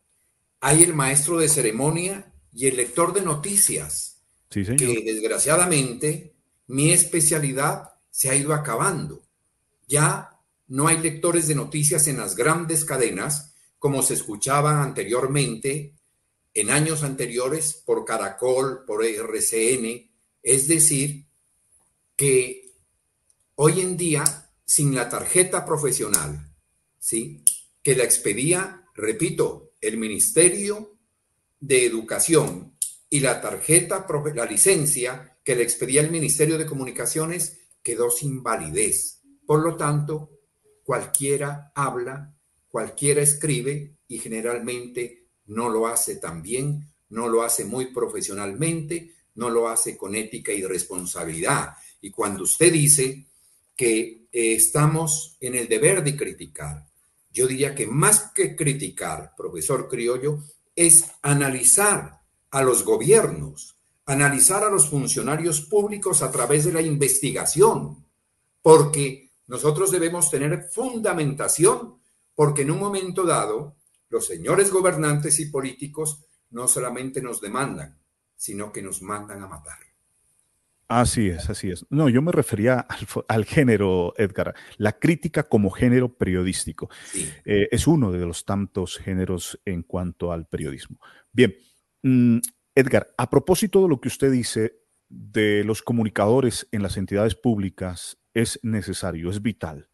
[0.60, 4.22] hay el maestro de ceremonia y el lector de noticias.
[4.50, 4.78] Sí, señor.
[4.78, 6.34] Que desgraciadamente
[6.68, 9.24] mi especialidad se ha ido acabando.
[9.88, 15.96] Ya no hay lectores de noticias en las grandes cadenas como se escuchaban anteriormente,
[16.54, 20.12] en años anteriores, por Caracol, por RCN.
[20.44, 21.26] Es decir,
[22.16, 22.62] que
[23.64, 26.52] Hoy en día, sin la tarjeta profesional,
[26.98, 27.44] ¿sí?
[27.84, 30.98] que la expedía, repito, el Ministerio
[31.60, 32.76] de Educación
[33.08, 39.22] y la tarjeta, la licencia que le expedía el Ministerio de Comunicaciones quedó sin validez.
[39.46, 40.30] Por lo tanto,
[40.84, 42.36] cualquiera habla,
[42.70, 49.50] cualquiera escribe y generalmente no lo hace tan bien, no lo hace muy profesionalmente, no
[49.50, 51.76] lo hace con ética y responsabilidad.
[52.02, 53.28] Y cuando usted dice
[53.76, 56.88] que eh, estamos en el deber de criticar,
[57.32, 60.40] yo diría que más que criticar, profesor Criollo,
[60.76, 68.06] es analizar a los gobiernos, analizar a los funcionarios públicos a través de la investigación,
[68.62, 72.00] porque nosotros debemos tener fundamentación,
[72.36, 73.76] porque en un momento dado
[74.10, 77.98] los señores gobernantes y políticos no solamente nos demandan,
[78.36, 79.78] sino que nos mandan a matar.
[80.88, 81.86] Así es, así es.
[81.90, 82.86] No, yo me refería
[83.30, 86.90] al, género, Edgar, la crítica como género periodístico.
[87.46, 91.00] Eh, es uno de los tantos géneros en cuanto al periodismo.
[91.32, 91.56] Bien,
[92.04, 92.40] mm,
[92.76, 94.80] Edgar, a propósito de lo que usted dice
[95.10, 99.90] de los comunicadores en las entidades públicas, es necesario, es vital.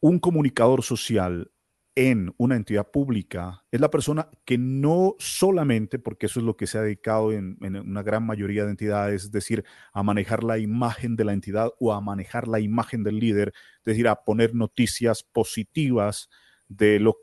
[0.00, 1.52] Un comunicador social
[1.94, 6.66] en una entidad pública es la persona que no solamente, porque eso es lo que
[6.66, 11.16] se ha dedicado en, una gran mayoría de entidades, es decir, a manejar la imagen
[11.16, 15.22] de la entidad o a manejar la imagen del líder, es decir, a poner noticias
[15.22, 16.28] positivas
[16.68, 17.14] de lo,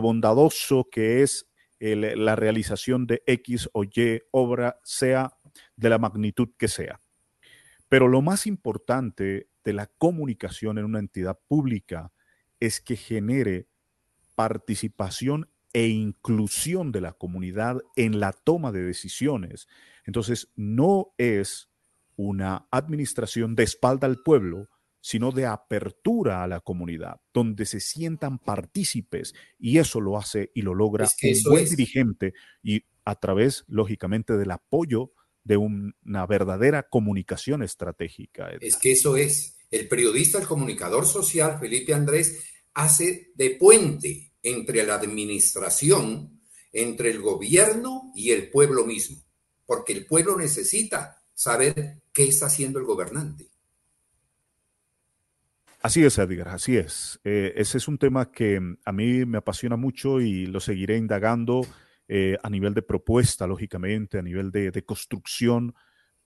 [0.00, 1.46] bondadoso que es
[1.80, 5.36] la realización de X o Y obra, sea
[5.76, 7.00] de la magnitud que sea.
[7.88, 12.12] Pero lo más importante de la comunicación en una entidad pública
[12.60, 13.68] es que genere
[14.34, 19.68] participación e inclusión de la comunidad en la toma de decisiones.
[20.04, 21.68] Entonces, no es
[22.16, 24.68] una administración de espalda al pueblo,
[25.06, 30.62] sino de apertura a la comunidad, donde se sientan partícipes y eso lo hace y
[30.62, 35.12] lo logra un buen dirigente y a través, lógicamente, del apoyo
[35.44, 38.50] de una verdadera comunicación estratégica.
[38.60, 39.54] Es que eso es.
[39.70, 42.42] El periodista, el comunicador social, Felipe Andrés,
[42.74, 46.42] hace de puente entre la administración,
[46.72, 49.22] entre el gobierno y el pueblo mismo,
[49.66, 53.52] porque el pueblo necesita saber qué está haciendo el gobernante.
[55.82, 57.20] Así es, Edgar, así es.
[57.24, 60.96] Eh, ese es un tema que mm, a mí me apasiona mucho y lo seguiré
[60.96, 61.66] indagando
[62.08, 65.74] eh, a nivel de propuesta, lógicamente, a nivel de, construcción,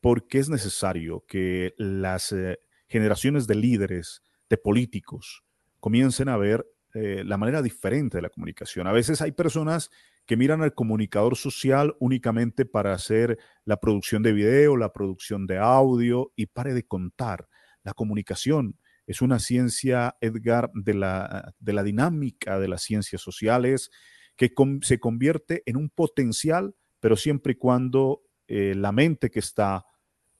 [0.00, 5.44] porque es necesario que las eh, generaciones de líderes, de políticos,
[5.78, 8.88] comiencen a ver la manera diferente de la comunicación.
[8.88, 9.92] A veces hay personas
[10.26, 15.58] que miran al comunicador social únicamente para hacer la producción de video, la producción de
[15.58, 17.48] audio y pare de contar.
[17.84, 23.90] La comunicación es una ciencia, Edgar, de la, de la dinámica de las ciencias sociales,
[24.36, 29.84] que se convierte en un potencial, pero siempre y cuando eh, la mente que está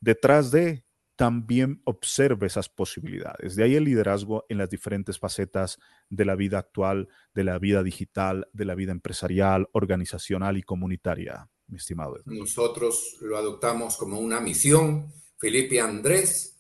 [0.01, 0.85] detrás de
[1.21, 3.55] también observe esas posibilidades.
[3.55, 7.83] De ahí el liderazgo en las diferentes facetas de la vida actual, de la vida
[7.83, 12.17] digital, de la vida empresarial, organizacional y comunitaria, mi estimado.
[12.25, 15.13] Nosotros lo adoptamos como una misión.
[15.39, 16.59] Felipe Andrés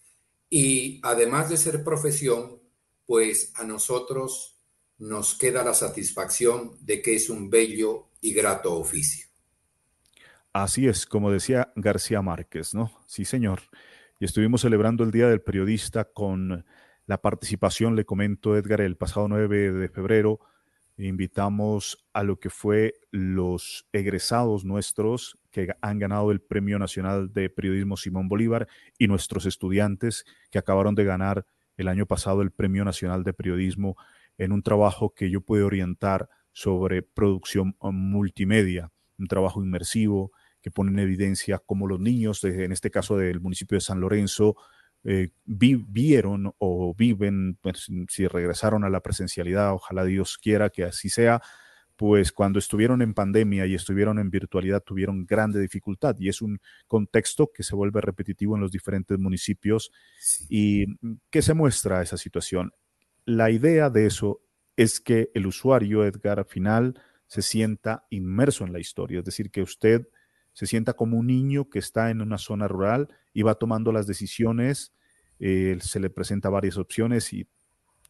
[0.50, 2.60] y además de ser profesión,
[3.06, 4.60] pues a nosotros
[4.98, 9.26] nos queda la satisfacción de que es un bello y grato oficio.
[10.52, 12.92] Así es, como decía García Márquez, ¿no?
[13.06, 13.62] Sí, señor.
[14.18, 16.66] Y estuvimos celebrando el Día del Periodista con
[17.06, 20.40] la participación, le comento Edgar, el pasado 9 de febrero.
[21.02, 27.48] Invitamos a lo que fue los egresados nuestros que han ganado el Premio Nacional de
[27.48, 31.46] Periodismo Simón Bolívar y nuestros estudiantes que acabaron de ganar
[31.78, 33.96] el año pasado el Premio Nacional de Periodismo
[34.36, 40.90] en un trabajo que yo pude orientar sobre producción multimedia, un trabajo inmersivo que pone
[40.90, 44.56] en evidencia cómo los niños, en este caso del municipio de San Lorenzo,
[45.04, 51.08] eh, vivieron o viven, pues, si regresaron a la presencialidad, ojalá Dios quiera que así
[51.08, 51.40] sea,
[52.00, 56.58] pues cuando estuvieron en pandemia y estuvieron en virtualidad tuvieron grande dificultad y es un
[56.88, 59.92] contexto que se vuelve repetitivo en los diferentes municipios
[60.48, 60.86] y
[61.28, 62.72] que se muestra esa situación.
[63.26, 64.40] La idea de eso
[64.76, 69.60] es que el usuario, Edgar, final se sienta inmerso en la historia, es decir, que
[69.60, 70.08] usted
[70.52, 74.06] se sienta como un niño que está en una zona rural y va tomando las
[74.06, 74.92] decisiones,
[75.38, 77.48] eh, se le presenta varias opciones y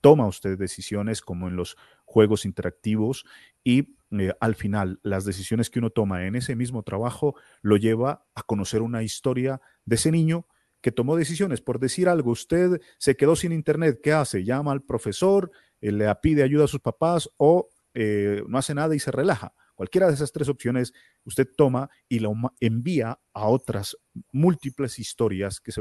[0.01, 3.25] toma usted decisiones como en los juegos interactivos
[3.63, 8.27] y eh, al final las decisiones que uno toma en ese mismo trabajo lo lleva
[8.35, 10.47] a conocer una historia de ese niño
[10.81, 11.61] que tomó decisiones.
[11.61, 14.45] Por decir algo, usted se quedó sin internet, ¿qué hace?
[14.45, 19.01] Llama al profesor, eh, le pide ayuda a sus papás o no hace nada y
[19.01, 19.53] se relaja.
[19.81, 20.93] Cualquiera de esas tres opciones
[21.25, 23.97] usted toma y lo envía a otras
[24.31, 25.81] múltiples historias que se,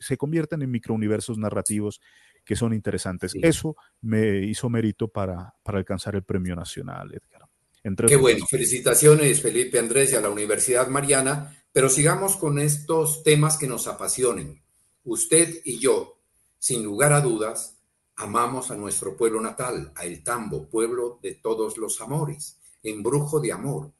[0.00, 2.00] se convierten en microuniversos narrativos
[2.42, 3.34] que son interesantes.
[3.42, 7.46] Eso me hizo mérito para, para alcanzar el premio nacional, Edgar.
[8.06, 13.58] Qué bueno, felicitaciones Felipe Andrés y a la Universidad Mariana, pero sigamos con estos temas
[13.58, 14.62] que nos apasionen.
[15.04, 16.18] Usted y yo,
[16.58, 17.76] sin lugar a dudas,
[18.16, 23.52] amamos a nuestro pueblo natal, a El Tambo, pueblo de todos los amores, embrujo de
[23.52, 23.92] amor.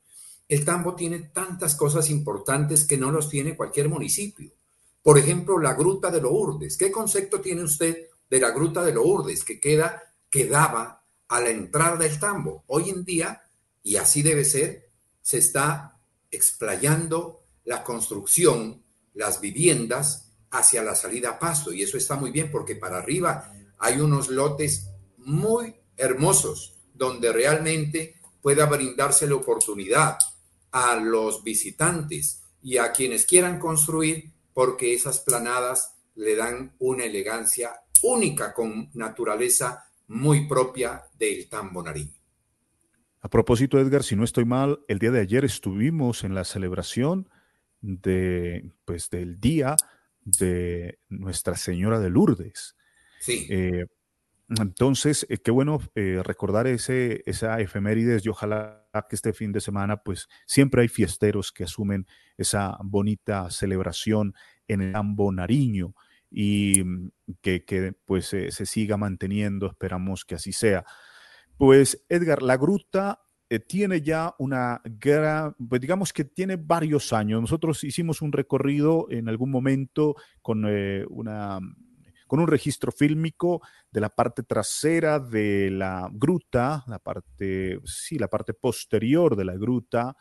[0.49, 4.53] El Tambo tiene tantas cosas importantes que no los tiene cualquier municipio.
[5.03, 6.77] Por ejemplo, la Gruta de Lourdes.
[6.77, 11.97] ¿Qué concepto tiene usted de la Gruta de Lourdes que queda, quedaba a la entrada
[11.97, 12.65] del Tambo?
[12.67, 13.43] Hoy en día
[13.83, 14.91] y así debe ser,
[15.23, 15.99] se está
[16.31, 18.83] explayando la construcción,
[19.15, 21.73] las viviendas hacia la salida a pasto.
[21.73, 28.18] Y eso está muy bien porque para arriba hay unos lotes muy hermosos donde realmente
[28.43, 30.19] pueda brindarse la oportunidad
[30.71, 37.73] a los visitantes y a quienes quieran construir porque esas planadas le dan una elegancia
[38.03, 42.15] única con naturaleza muy propia del tambo nariño.
[43.21, 47.29] A propósito, Edgar, si no estoy mal, el día de ayer estuvimos en la celebración
[47.81, 49.77] de, pues, del día
[50.25, 52.77] de Nuestra Señora de Lourdes.
[53.21, 53.47] Sí.
[53.51, 53.87] Eh,
[54.49, 59.61] entonces, eh, qué bueno eh, recordar ese, esa efemérides y ojalá que este fin de
[59.61, 64.35] semana, pues siempre hay fiesteros que asumen esa bonita celebración
[64.67, 65.95] en el Ambo Nariño
[66.31, 67.11] y mm,
[67.43, 70.85] que, pues se siga manteniendo, esperamos que así sea.
[71.59, 73.21] Pues Edgar, la gruta
[73.51, 77.41] eh, tiene ya una gran, pues digamos que tiene varios años.
[77.41, 81.59] Nosotros hicimos un recorrido en algún momento con eh, una
[82.29, 83.61] con un registro fílmico
[83.91, 89.57] de la parte trasera de la gruta, la parte, sí, la parte posterior de la
[89.57, 90.17] gruta,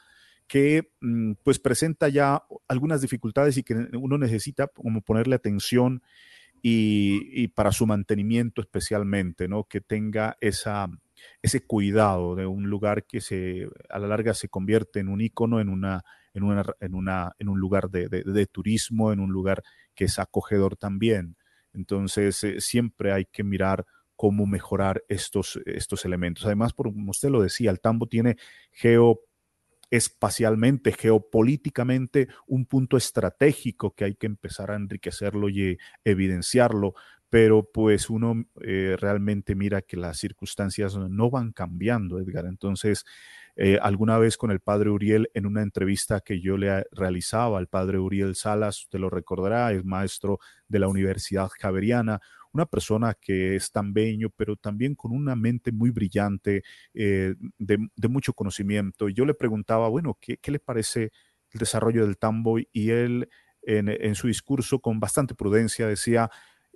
[0.47, 6.01] que mm, pues presenta ya algunas dificultades y que uno necesita como ponerle atención
[6.62, 9.66] y, para su mantenimiento especialmente, ¿no?
[9.66, 10.89] Que tenga esa,
[11.41, 15.60] ese cuidado de un lugar que se, a la larga se convierte en un icono,
[15.60, 16.03] en, una,
[16.34, 19.64] en, una, en, una, en un lugar de, de, turismo, en un lugar
[19.95, 21.38] que es acogedor también.
[21.78, 26.45] Entonces, eh, siempre hay que mirar cómo mejorar estos, estos elementos.
[26.45, 28.38] Además, como usted lo decía, el tambo tiene
[28.71, 36.95] geoespacialmente, geopolíticamente, un punto estratégico que hay que empezar a enriquecerlo y evidenciarlo
[37.30, 42.45] pero pues uno eh, realmente mira que las circunstancias no van cambiando, Edgar.
[42.45, 43.05] Entonces,
[43.55, 47.67] eh, alguna vez con el padre Uriel, en una entrevista que yo le realizaba al
[47.67, 52.21] padre Uriel Salas, usted lo recordará, es maestro de la Universidad Javeriana,
[52.53, 56.63] una persona que es tan beño, pero también con una mente muy brillante,
[56.93, 59.09] eh, de, mucho conocimiento.
[59.09, 61.11] Yo le preguntaba, bueno, ¿qué, ¿qué, le parece
[61.51, 62.59] el desarrollo del tambo?
[62.59, 63.28] Y él,
[63.63, 66.30] en, en su discurso, con bastante prudencia, decía,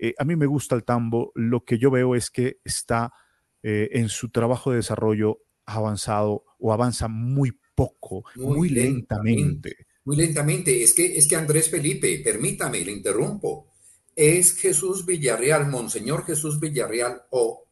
[0.03, 3.13] eh, a mí me gusta el tambo, lo que yo veo es que está
[3.61, 9.85] eh, en su trabajo de desarrollo avanzado o avanza muy poco, muy, lentamente.
[10.03, 10.81] Muy lentamente.
[10.81, 13.67] Es que, es que Andrés Felipe, permítame, le interrumpo.
[14.15, 17.67] Es Jesús Villarreal, Monseñor Jesús Villarreal O,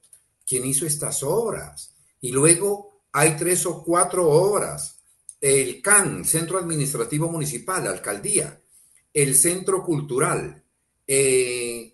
[0.46, 1.96] quien hizo estas obras.
[2.22, 5.02] Y luego hay tres o cuatro obras.
[5.42, 8.62] El CAN, Centro Administrativo Municipal, Alcaldía,
[9.12, 10.64] el Centro Cultural,
[11.08, 11.89] eh,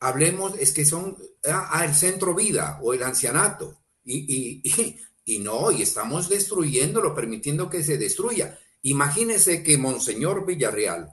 [0.00, 1.16] hablemos, es que son
[1.48, 3.80] ah, ah, el centro vida o el ancianato.
[4.04, 8.58] Y, y, y, no, y estamos destruyéndolo, permitiendo que se destruya.
[8.82, 11.08] Imagínense que Monseñor Villarreal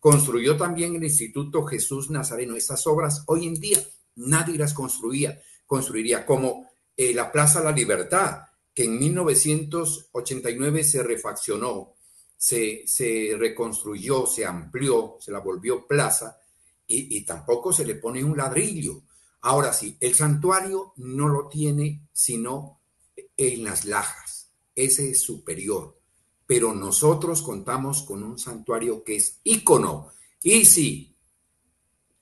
[0.00, 2.56] construyó también el Instituto Jesús Nazareno.
[2.56, 3.78] Estas obras hoy en día
[4.16, 8.42] nadie las construía, construiría, como eh, la Plaza La Libertad,
[8.74, 11.94] que en 1989 se refaccionó,
[12.36, 16.38] se, se reconstruyó, se amplió, se la volvió plaza
[16.90, 19.02] y, tampoco se le pone un ladrillo.
[19.42, 22.80] Ahora sí, el santuario no lo tiene sino
[23.36, 26.00] en las lajas, ese es superior.
[26.46, 30.10] Pero nosotros contamos con un santuario que es ícono.
[30.42, 31.14] Y si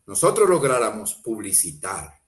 [0.07, 2.21] nosotros lográramos publicitar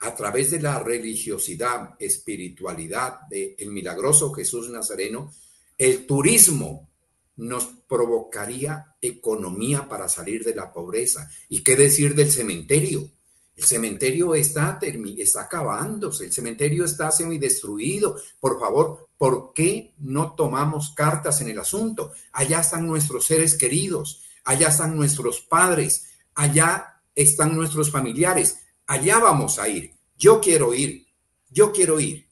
[0.00, 5.32] a través de la religiosidad, espiritualidad del el milagroso Jesús Nazareno,
[5.78, 6.90] el turismo
[7.36, 11.30] nos provocaría economía para salir de la pobreza.
[11.48, 13.10] ¿Y qué decir del cementerio?
[13.56, 14.78] El cementerio está,
[15.18, 18.16] está acabándose, el cementerio está semidestruido.
[18.38, 22.12] Por favor, ¿por qué no tomamos cartas en el asunto?
[22.32, 29.58] Allá están nuestros seres queridos, allá están nuestros padres, allá están nuestros familiares, allá vamos
[29.58, 29.92] a ir.
[30.16, 31.08] Yo quiero ir,
[31.50, 32.28] yo quiero ir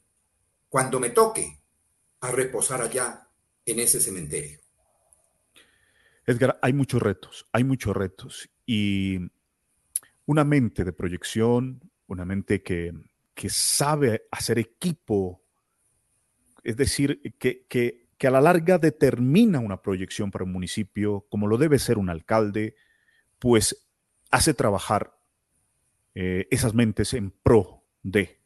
[0.69, 1.59] cuando me toque
[2.21, 3.27] a reposar allá
[3.65, 4.59] en ese cementerio.
[6.27, 8.49] Edgar, hay muchos retos, hay muchos retos.
[8.65, 9.17] Y
[10.25, 12.93] una mente de proyección, una mente que,
[13.49, 15.41] sabe hacer equipo
[16.63, 21.47] es decir, que, que, que a la larga determina una proyección para un municipio, como
[21.47, 22.75] lo debe ser un alcalde,
[23.39, 23.87] pues
[24.31, 25.17] hace trabajar
[26.15, 28.41] eh, esas mentes en pro de,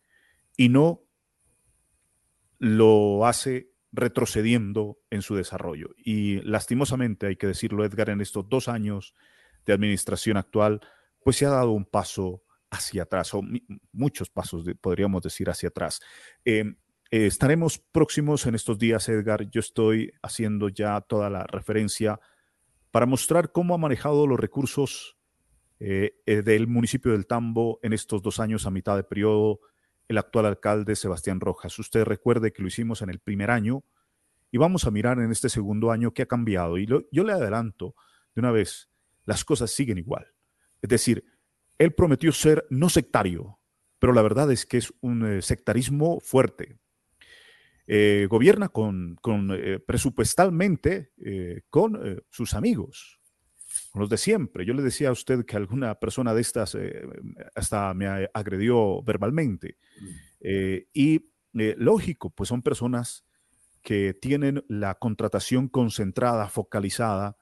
[0.57, 1.03] y no
[2.59, 5.89] lo hace retrocediendo en su desarrollo.
[5.97, 9.13] Y lastimosamente, hay que decirlo, Edgar, en estos dos años
[9.65, 10.81] de administración actual,
[11.23, 13.41] pues se ha dado un paso hacia atrás, o
[13.91, 15.99] muchos pasos, podríamos decir, hacia atrás.
[16.45, 16.77] Em,
[17.11, 19.49] eh, estaremos próximos en estos días, Edgar.
[19.49, 22.19] Yo estoy haciendo ya toda la referencia
[22.91, 25.17] para mostrar cómo ha manejado los recursos
[25.79, 29.61] eh, eh, del municipio del Tambo en estos dos años a mitad de periodo
[30.12, 31.78] el actual alcalde Sebastián Rojas.
[31.80, 33.84] Usted recuerde que lo hicimos en el primer año
[34.51, 36.78] y vamos a mirar en este segundo año qué ha cambiado.
[36.78, 37.95] Y yo le adelanto
[38.36, 38.89] de una vez,
[39.26, 40.28] las cosas siguen igual.
[40.82, 41.24] Es decir,
[41.78, 43.59] él prometió ser no sectario,
[43.99, 46.78] pero la verdad es que es un eh, sectarismo fuerte.
[48.30, 49.18] gobierna con,
[49.86, 51.12] presupuestalmente
[51.70, 53.20] con sus amigos,
[53.93, 54.65] los de siempre.
[54.65, 57.01] Yo le decía a usted que alguna persona de estas eh,
[57.55, 59.78] hasta me agredió verbalmente.
[59.99, 60.07] Mm.
[60.41, 63.26] Eh, y eh, lógico, pues son personas
[63.82, 67.38] que tienen la contratación concentrada, focalizada,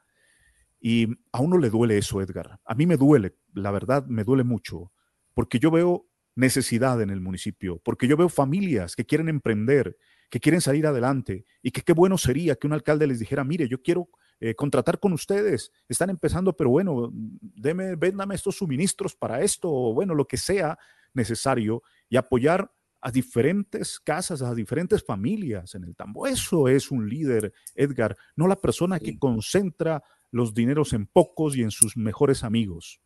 [0.81, 2.59] y a uno le duele eso, Edgar.
[2.65, 4.91] A mí me duele, la verdad, me duele mucho,
[5.33, 9.97] porque yo veo necesidad en el municipio, porque yo veo familias que quieren emprender,
[10.29, 13.67] que quieren salir adelante, y que qué bueno sería que un alcalde les dijera, mire,
[13.67, 14.09] yo quiero
[14.39, 15.71] eh, contratar con ustedes.
[15.87, 20.77] Están empezando, pero bueno, deme, véndame estos suministros para esto, o bueno, lo que sea
[21.13, 22.71] necesario, y apoyar
[23.01, 26.27] a diferentes casas, a diferentes familias en el tambo.
[26.27, 31.61] Eso es un líder, Edgar, no la persona que concentra los dineros en pocos y
[31.61, 33.01] en sus mejores amigos.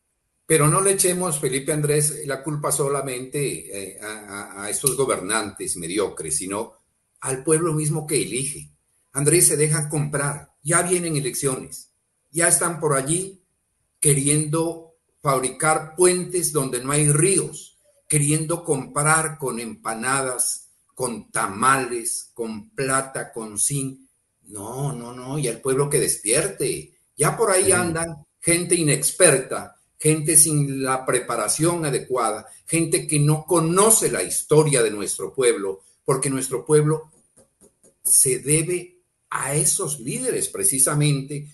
[0.46, 6.38] Pero no le echemos, Felipe Andrés, la culpa solamente eh, a, a, estos gobernantes mediocres,
[6.38, 6.74] sino
[7.22, 8.73] al pueblo mismo que elige.
[9.14, 11.92] Andrés se deja comprar, ya vienen elecciones,
[12.32, 13.44] ya están por allí
[14.00, 17.78] queriendo fabricar puentes donde no hay ríos,
[18.10, 24.00] queriendo comprar con empanadas, con tamales, con plata, con zinc.
[24.48, 26.98] No, no, no, y el pueblo que despierte.
[27.16, 34.12] Ya por ahí andan gente inexperta, gente sin la preparación adecuada, gente que no conoce
[34.12, 37.12] la historia de nuestro pueblo, porque nuestro pueblo
[38.04, 38.93] se debe
[39.34, 41.48] a esos líderes precisamente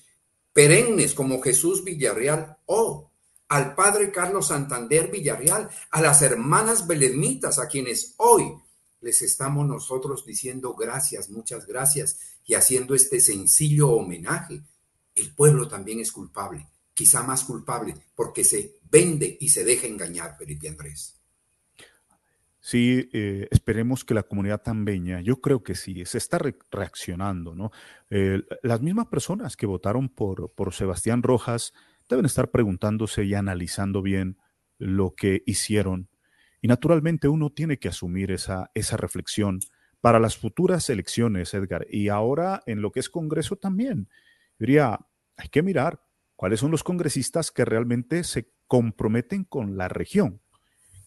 [0.52, 3.10] perennes como Jesús Villarreal o
[3.48, 8.54] al padre Carlos Santander Villarreal, a las hermanas belemitas a quienes hoy
[9.00, 14.62] les estamos nosotros diciendo gracias, muchas gracias y haciendo este sencillo homenaje.
[15.16, 20.38] El pueblo también es culpable, quizá más culpable, porque se vende y se deja engañar,
[20.38, 21.19] Felipe Andrés.
[22.70, 26.38] Sí, eh, esperemos que la comunidad tambeña, yo creo que sí, se está
[26.70, 27.72] reaccionando, ¿no?
[28.12, 31.74] Eh, las mismas personas que votaron por, por Sebastián Rojas
[32.08, 34.38] deben estar preguntándose y analizando bien
[34.78, 36.10] lo que hicieron.
[36.62, 39.62] Y naturalmente uno tiene que asumir esa, esa reflexión
[40.00, 41.88] para las futuras elecciones, Edgar.
[41.90, 44.10] Y ahora en lo que es Congreso también.
[44.60, 45.00] Diría,
[45.38, 46.04] hay que mirar
[46.36, 50.44] cuáles son los congresistas que realmente se comprometen con la región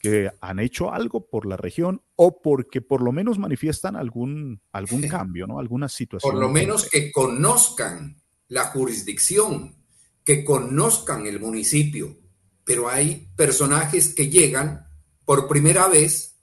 [0.03, 5.07] que han hecho algo por la región o porque por lo menos manifiestan algún, algún
[5.07, 5.61] cambio, ¿no?
[5.61, 6.33] Alguna situación.
[6.33, 9.77] Por lo menos que conozcan la jurisdicción,
[10.25, 12.19] que conozcan el municipio.
[12.65, 14.87] Pero hay personajes que llegan
[15.25, 16.37] por primera vez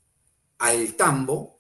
[0.58, 1.60] al tambo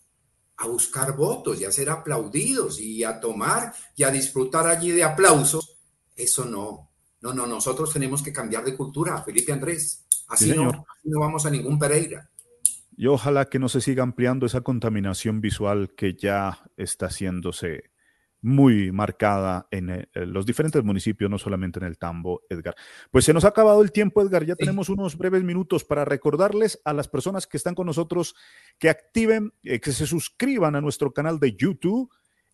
[0.57, 5.03] a buscar votos y a ser aplaudidos y a tomar y a disfrutar allí de
[5.03, 5.77] aplausos.
[6.15, 6.88] Eso no.
[7.21, 10.05] No, no, nosotros tenemos que cambiar de cultura, Felipe Andrés.
[10.27, 12.29] Así, no, no vamos a ningún Pereira.
[12.95, 17.91] Y ojalá que no se siga ampliando esa contaminación visual que ya está haciéndose
[18.41, 22.75] muy marcada en eh, los diferentes municipios, no solamente en el Tambo, Edgar.
[23.11, 24.45] Pues se nos ha acabado el tiempo, Edgar.
[24.45, 28.35] Ya tenemos unos breves minutos para recordarles a las personas que están con nosotros
[28.77, 32.09] que activen, eh, que se suscriban a nuestro canal de YouTube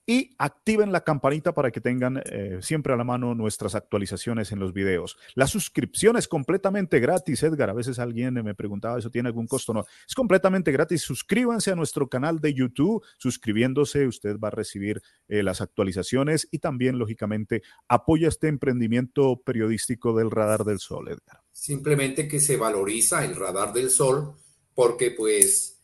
[0.06, 4.60] y activen la campanita para que tengan eh, siempre a la mano nuestras actualizaciones en
[4.60, 5.18] los videos.
[5.34, 7.70] La suscripción es completamente gratis, Edgar.
[7.70, 9.74] A veces alguien me preguntaba, ¿eso tiene algún costo?
[9.74, 11.02] No, es completamente gratis.
[11.02, 13.04] Suscríbanse a nuestro canal de YouTube.
[13.18, 20.16] Suscribiéndose, usted va a recibir eh, las actualizaciones y también, lógicamente, apoya este emprendimiento periodístico
[20.16, 21.42] del Radar del Sol, Edgar.
[21.52, 24.36] Simplemente que se valoriza el Radar del Sol
[24.76, 25.80] porque pues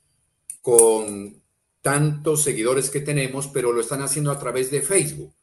[0.62, 1.41] con
[1.82, 5.34] tantos seguidores que tenemos, pero lo están haciendo a través de Facebook.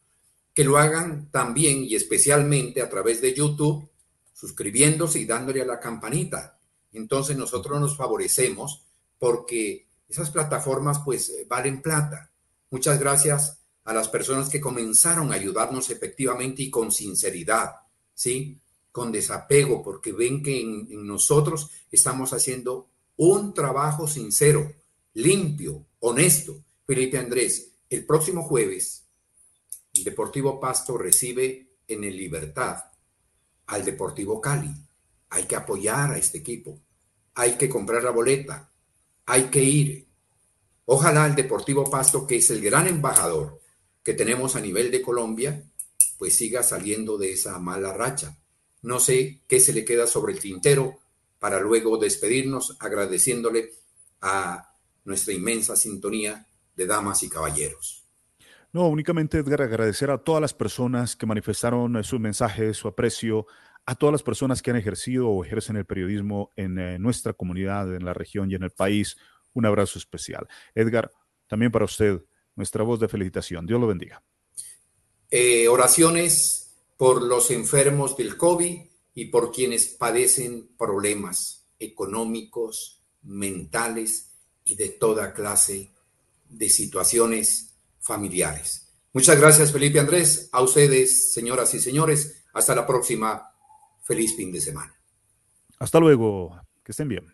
[0.53, 3.89] Que lo hagan también y especialmente a través de YouTube,
[4.33, 6.57] suscribiéndose y dándole a la campanita.
[6.93, 8.83] Entonces nosotros nos favorecemos
[9.17, 12.31] porque esas plataformas pues valen plata.
[12.71, 17.71] Muchas gracias a las personas que comenzaron a ayudarnos efectivamente y con sinceridad,
[18.13, 18.59] ¿sí?
[18.91, 22.87] Con desapego, porque ven que en, nosotros estamos haciendo
[23.17, 24.71] un trabajo sincero,
[25.13, 26.63] limpio, honesto.
[26.85, 29.05] Felipe Andrés, el próximo jueves,
[29.93, 32.83] el Deportivo Pasto recibe en el Libertad
[33.67, 34.73] al Deportivo Cali.
[35.29, 36.79] Hay que apoyar a este equipo.
[37.35, 38.71] Hay que comprar la boleta.
[39.25, 40.07] Hay que ir.
[40.85, 43.59] Ojalá el Deportivo Pasto, que es el gran embajador
[44.03, 45.63] que tenemos a nivel de Colombia,
[46.17, 48.37] pues siga saliendo de esa mala racha.
[48.81, 50.99] No sé qué se le queda sobre el tintero
[51.37, 53.73] para luego despedirnos agradeciéndole
[54.21, 54.68] a
[55.09, 58.05] nuestra inmensa sintonía de damas y caballeros.
[58.71, 63.47] No, únicamente Edgar, agradecer a todas las personas que manifestaron sus mensajes, su aprecio,
[63.85, 67.93] a todas las personas que han ejercido o ejercen el periodismo en eh, nuestra comunidad,
[67.95, 69.17] en la región y en el país
[69.53, 70.47] un abrazo especial.
[70.75, 71.11] Edgar,
[71.47, 72.23] también para usted,
[72.55, 73.65] nuestra voz de felicitación.
[73.65, 74.21] Dios lo bendiga.
[75.31, 78.79] Eh, oraciones por los enfermos del COVID
[79.15, 84.28] y por quienes padecen problemas económicos, mentales
[84.69, 85.91] y de toda clase
[86.47, 88.87] de situaciones familiares.
[89.13, 90.49] Muchas gracias, Felipe Andrés.
[90.51, 92.43] A ustedes, señoras y señores.
[92.53, 93.43] Hasta la próxima.
[94.03, 94.93] Feliz fin de semana.
[95.79, 96.59] Hasta luego.
[96.83, 97.25] Que estén bien.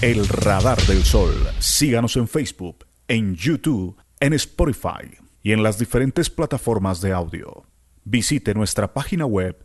[0.00, 1.34] El Radar del Sol.
[1.60, 7.64] Síganos en Facebook, en YouTube, en Spotify y en las diferentes plataformas de audio.
[8.04, 9.64] Visite nuestra página web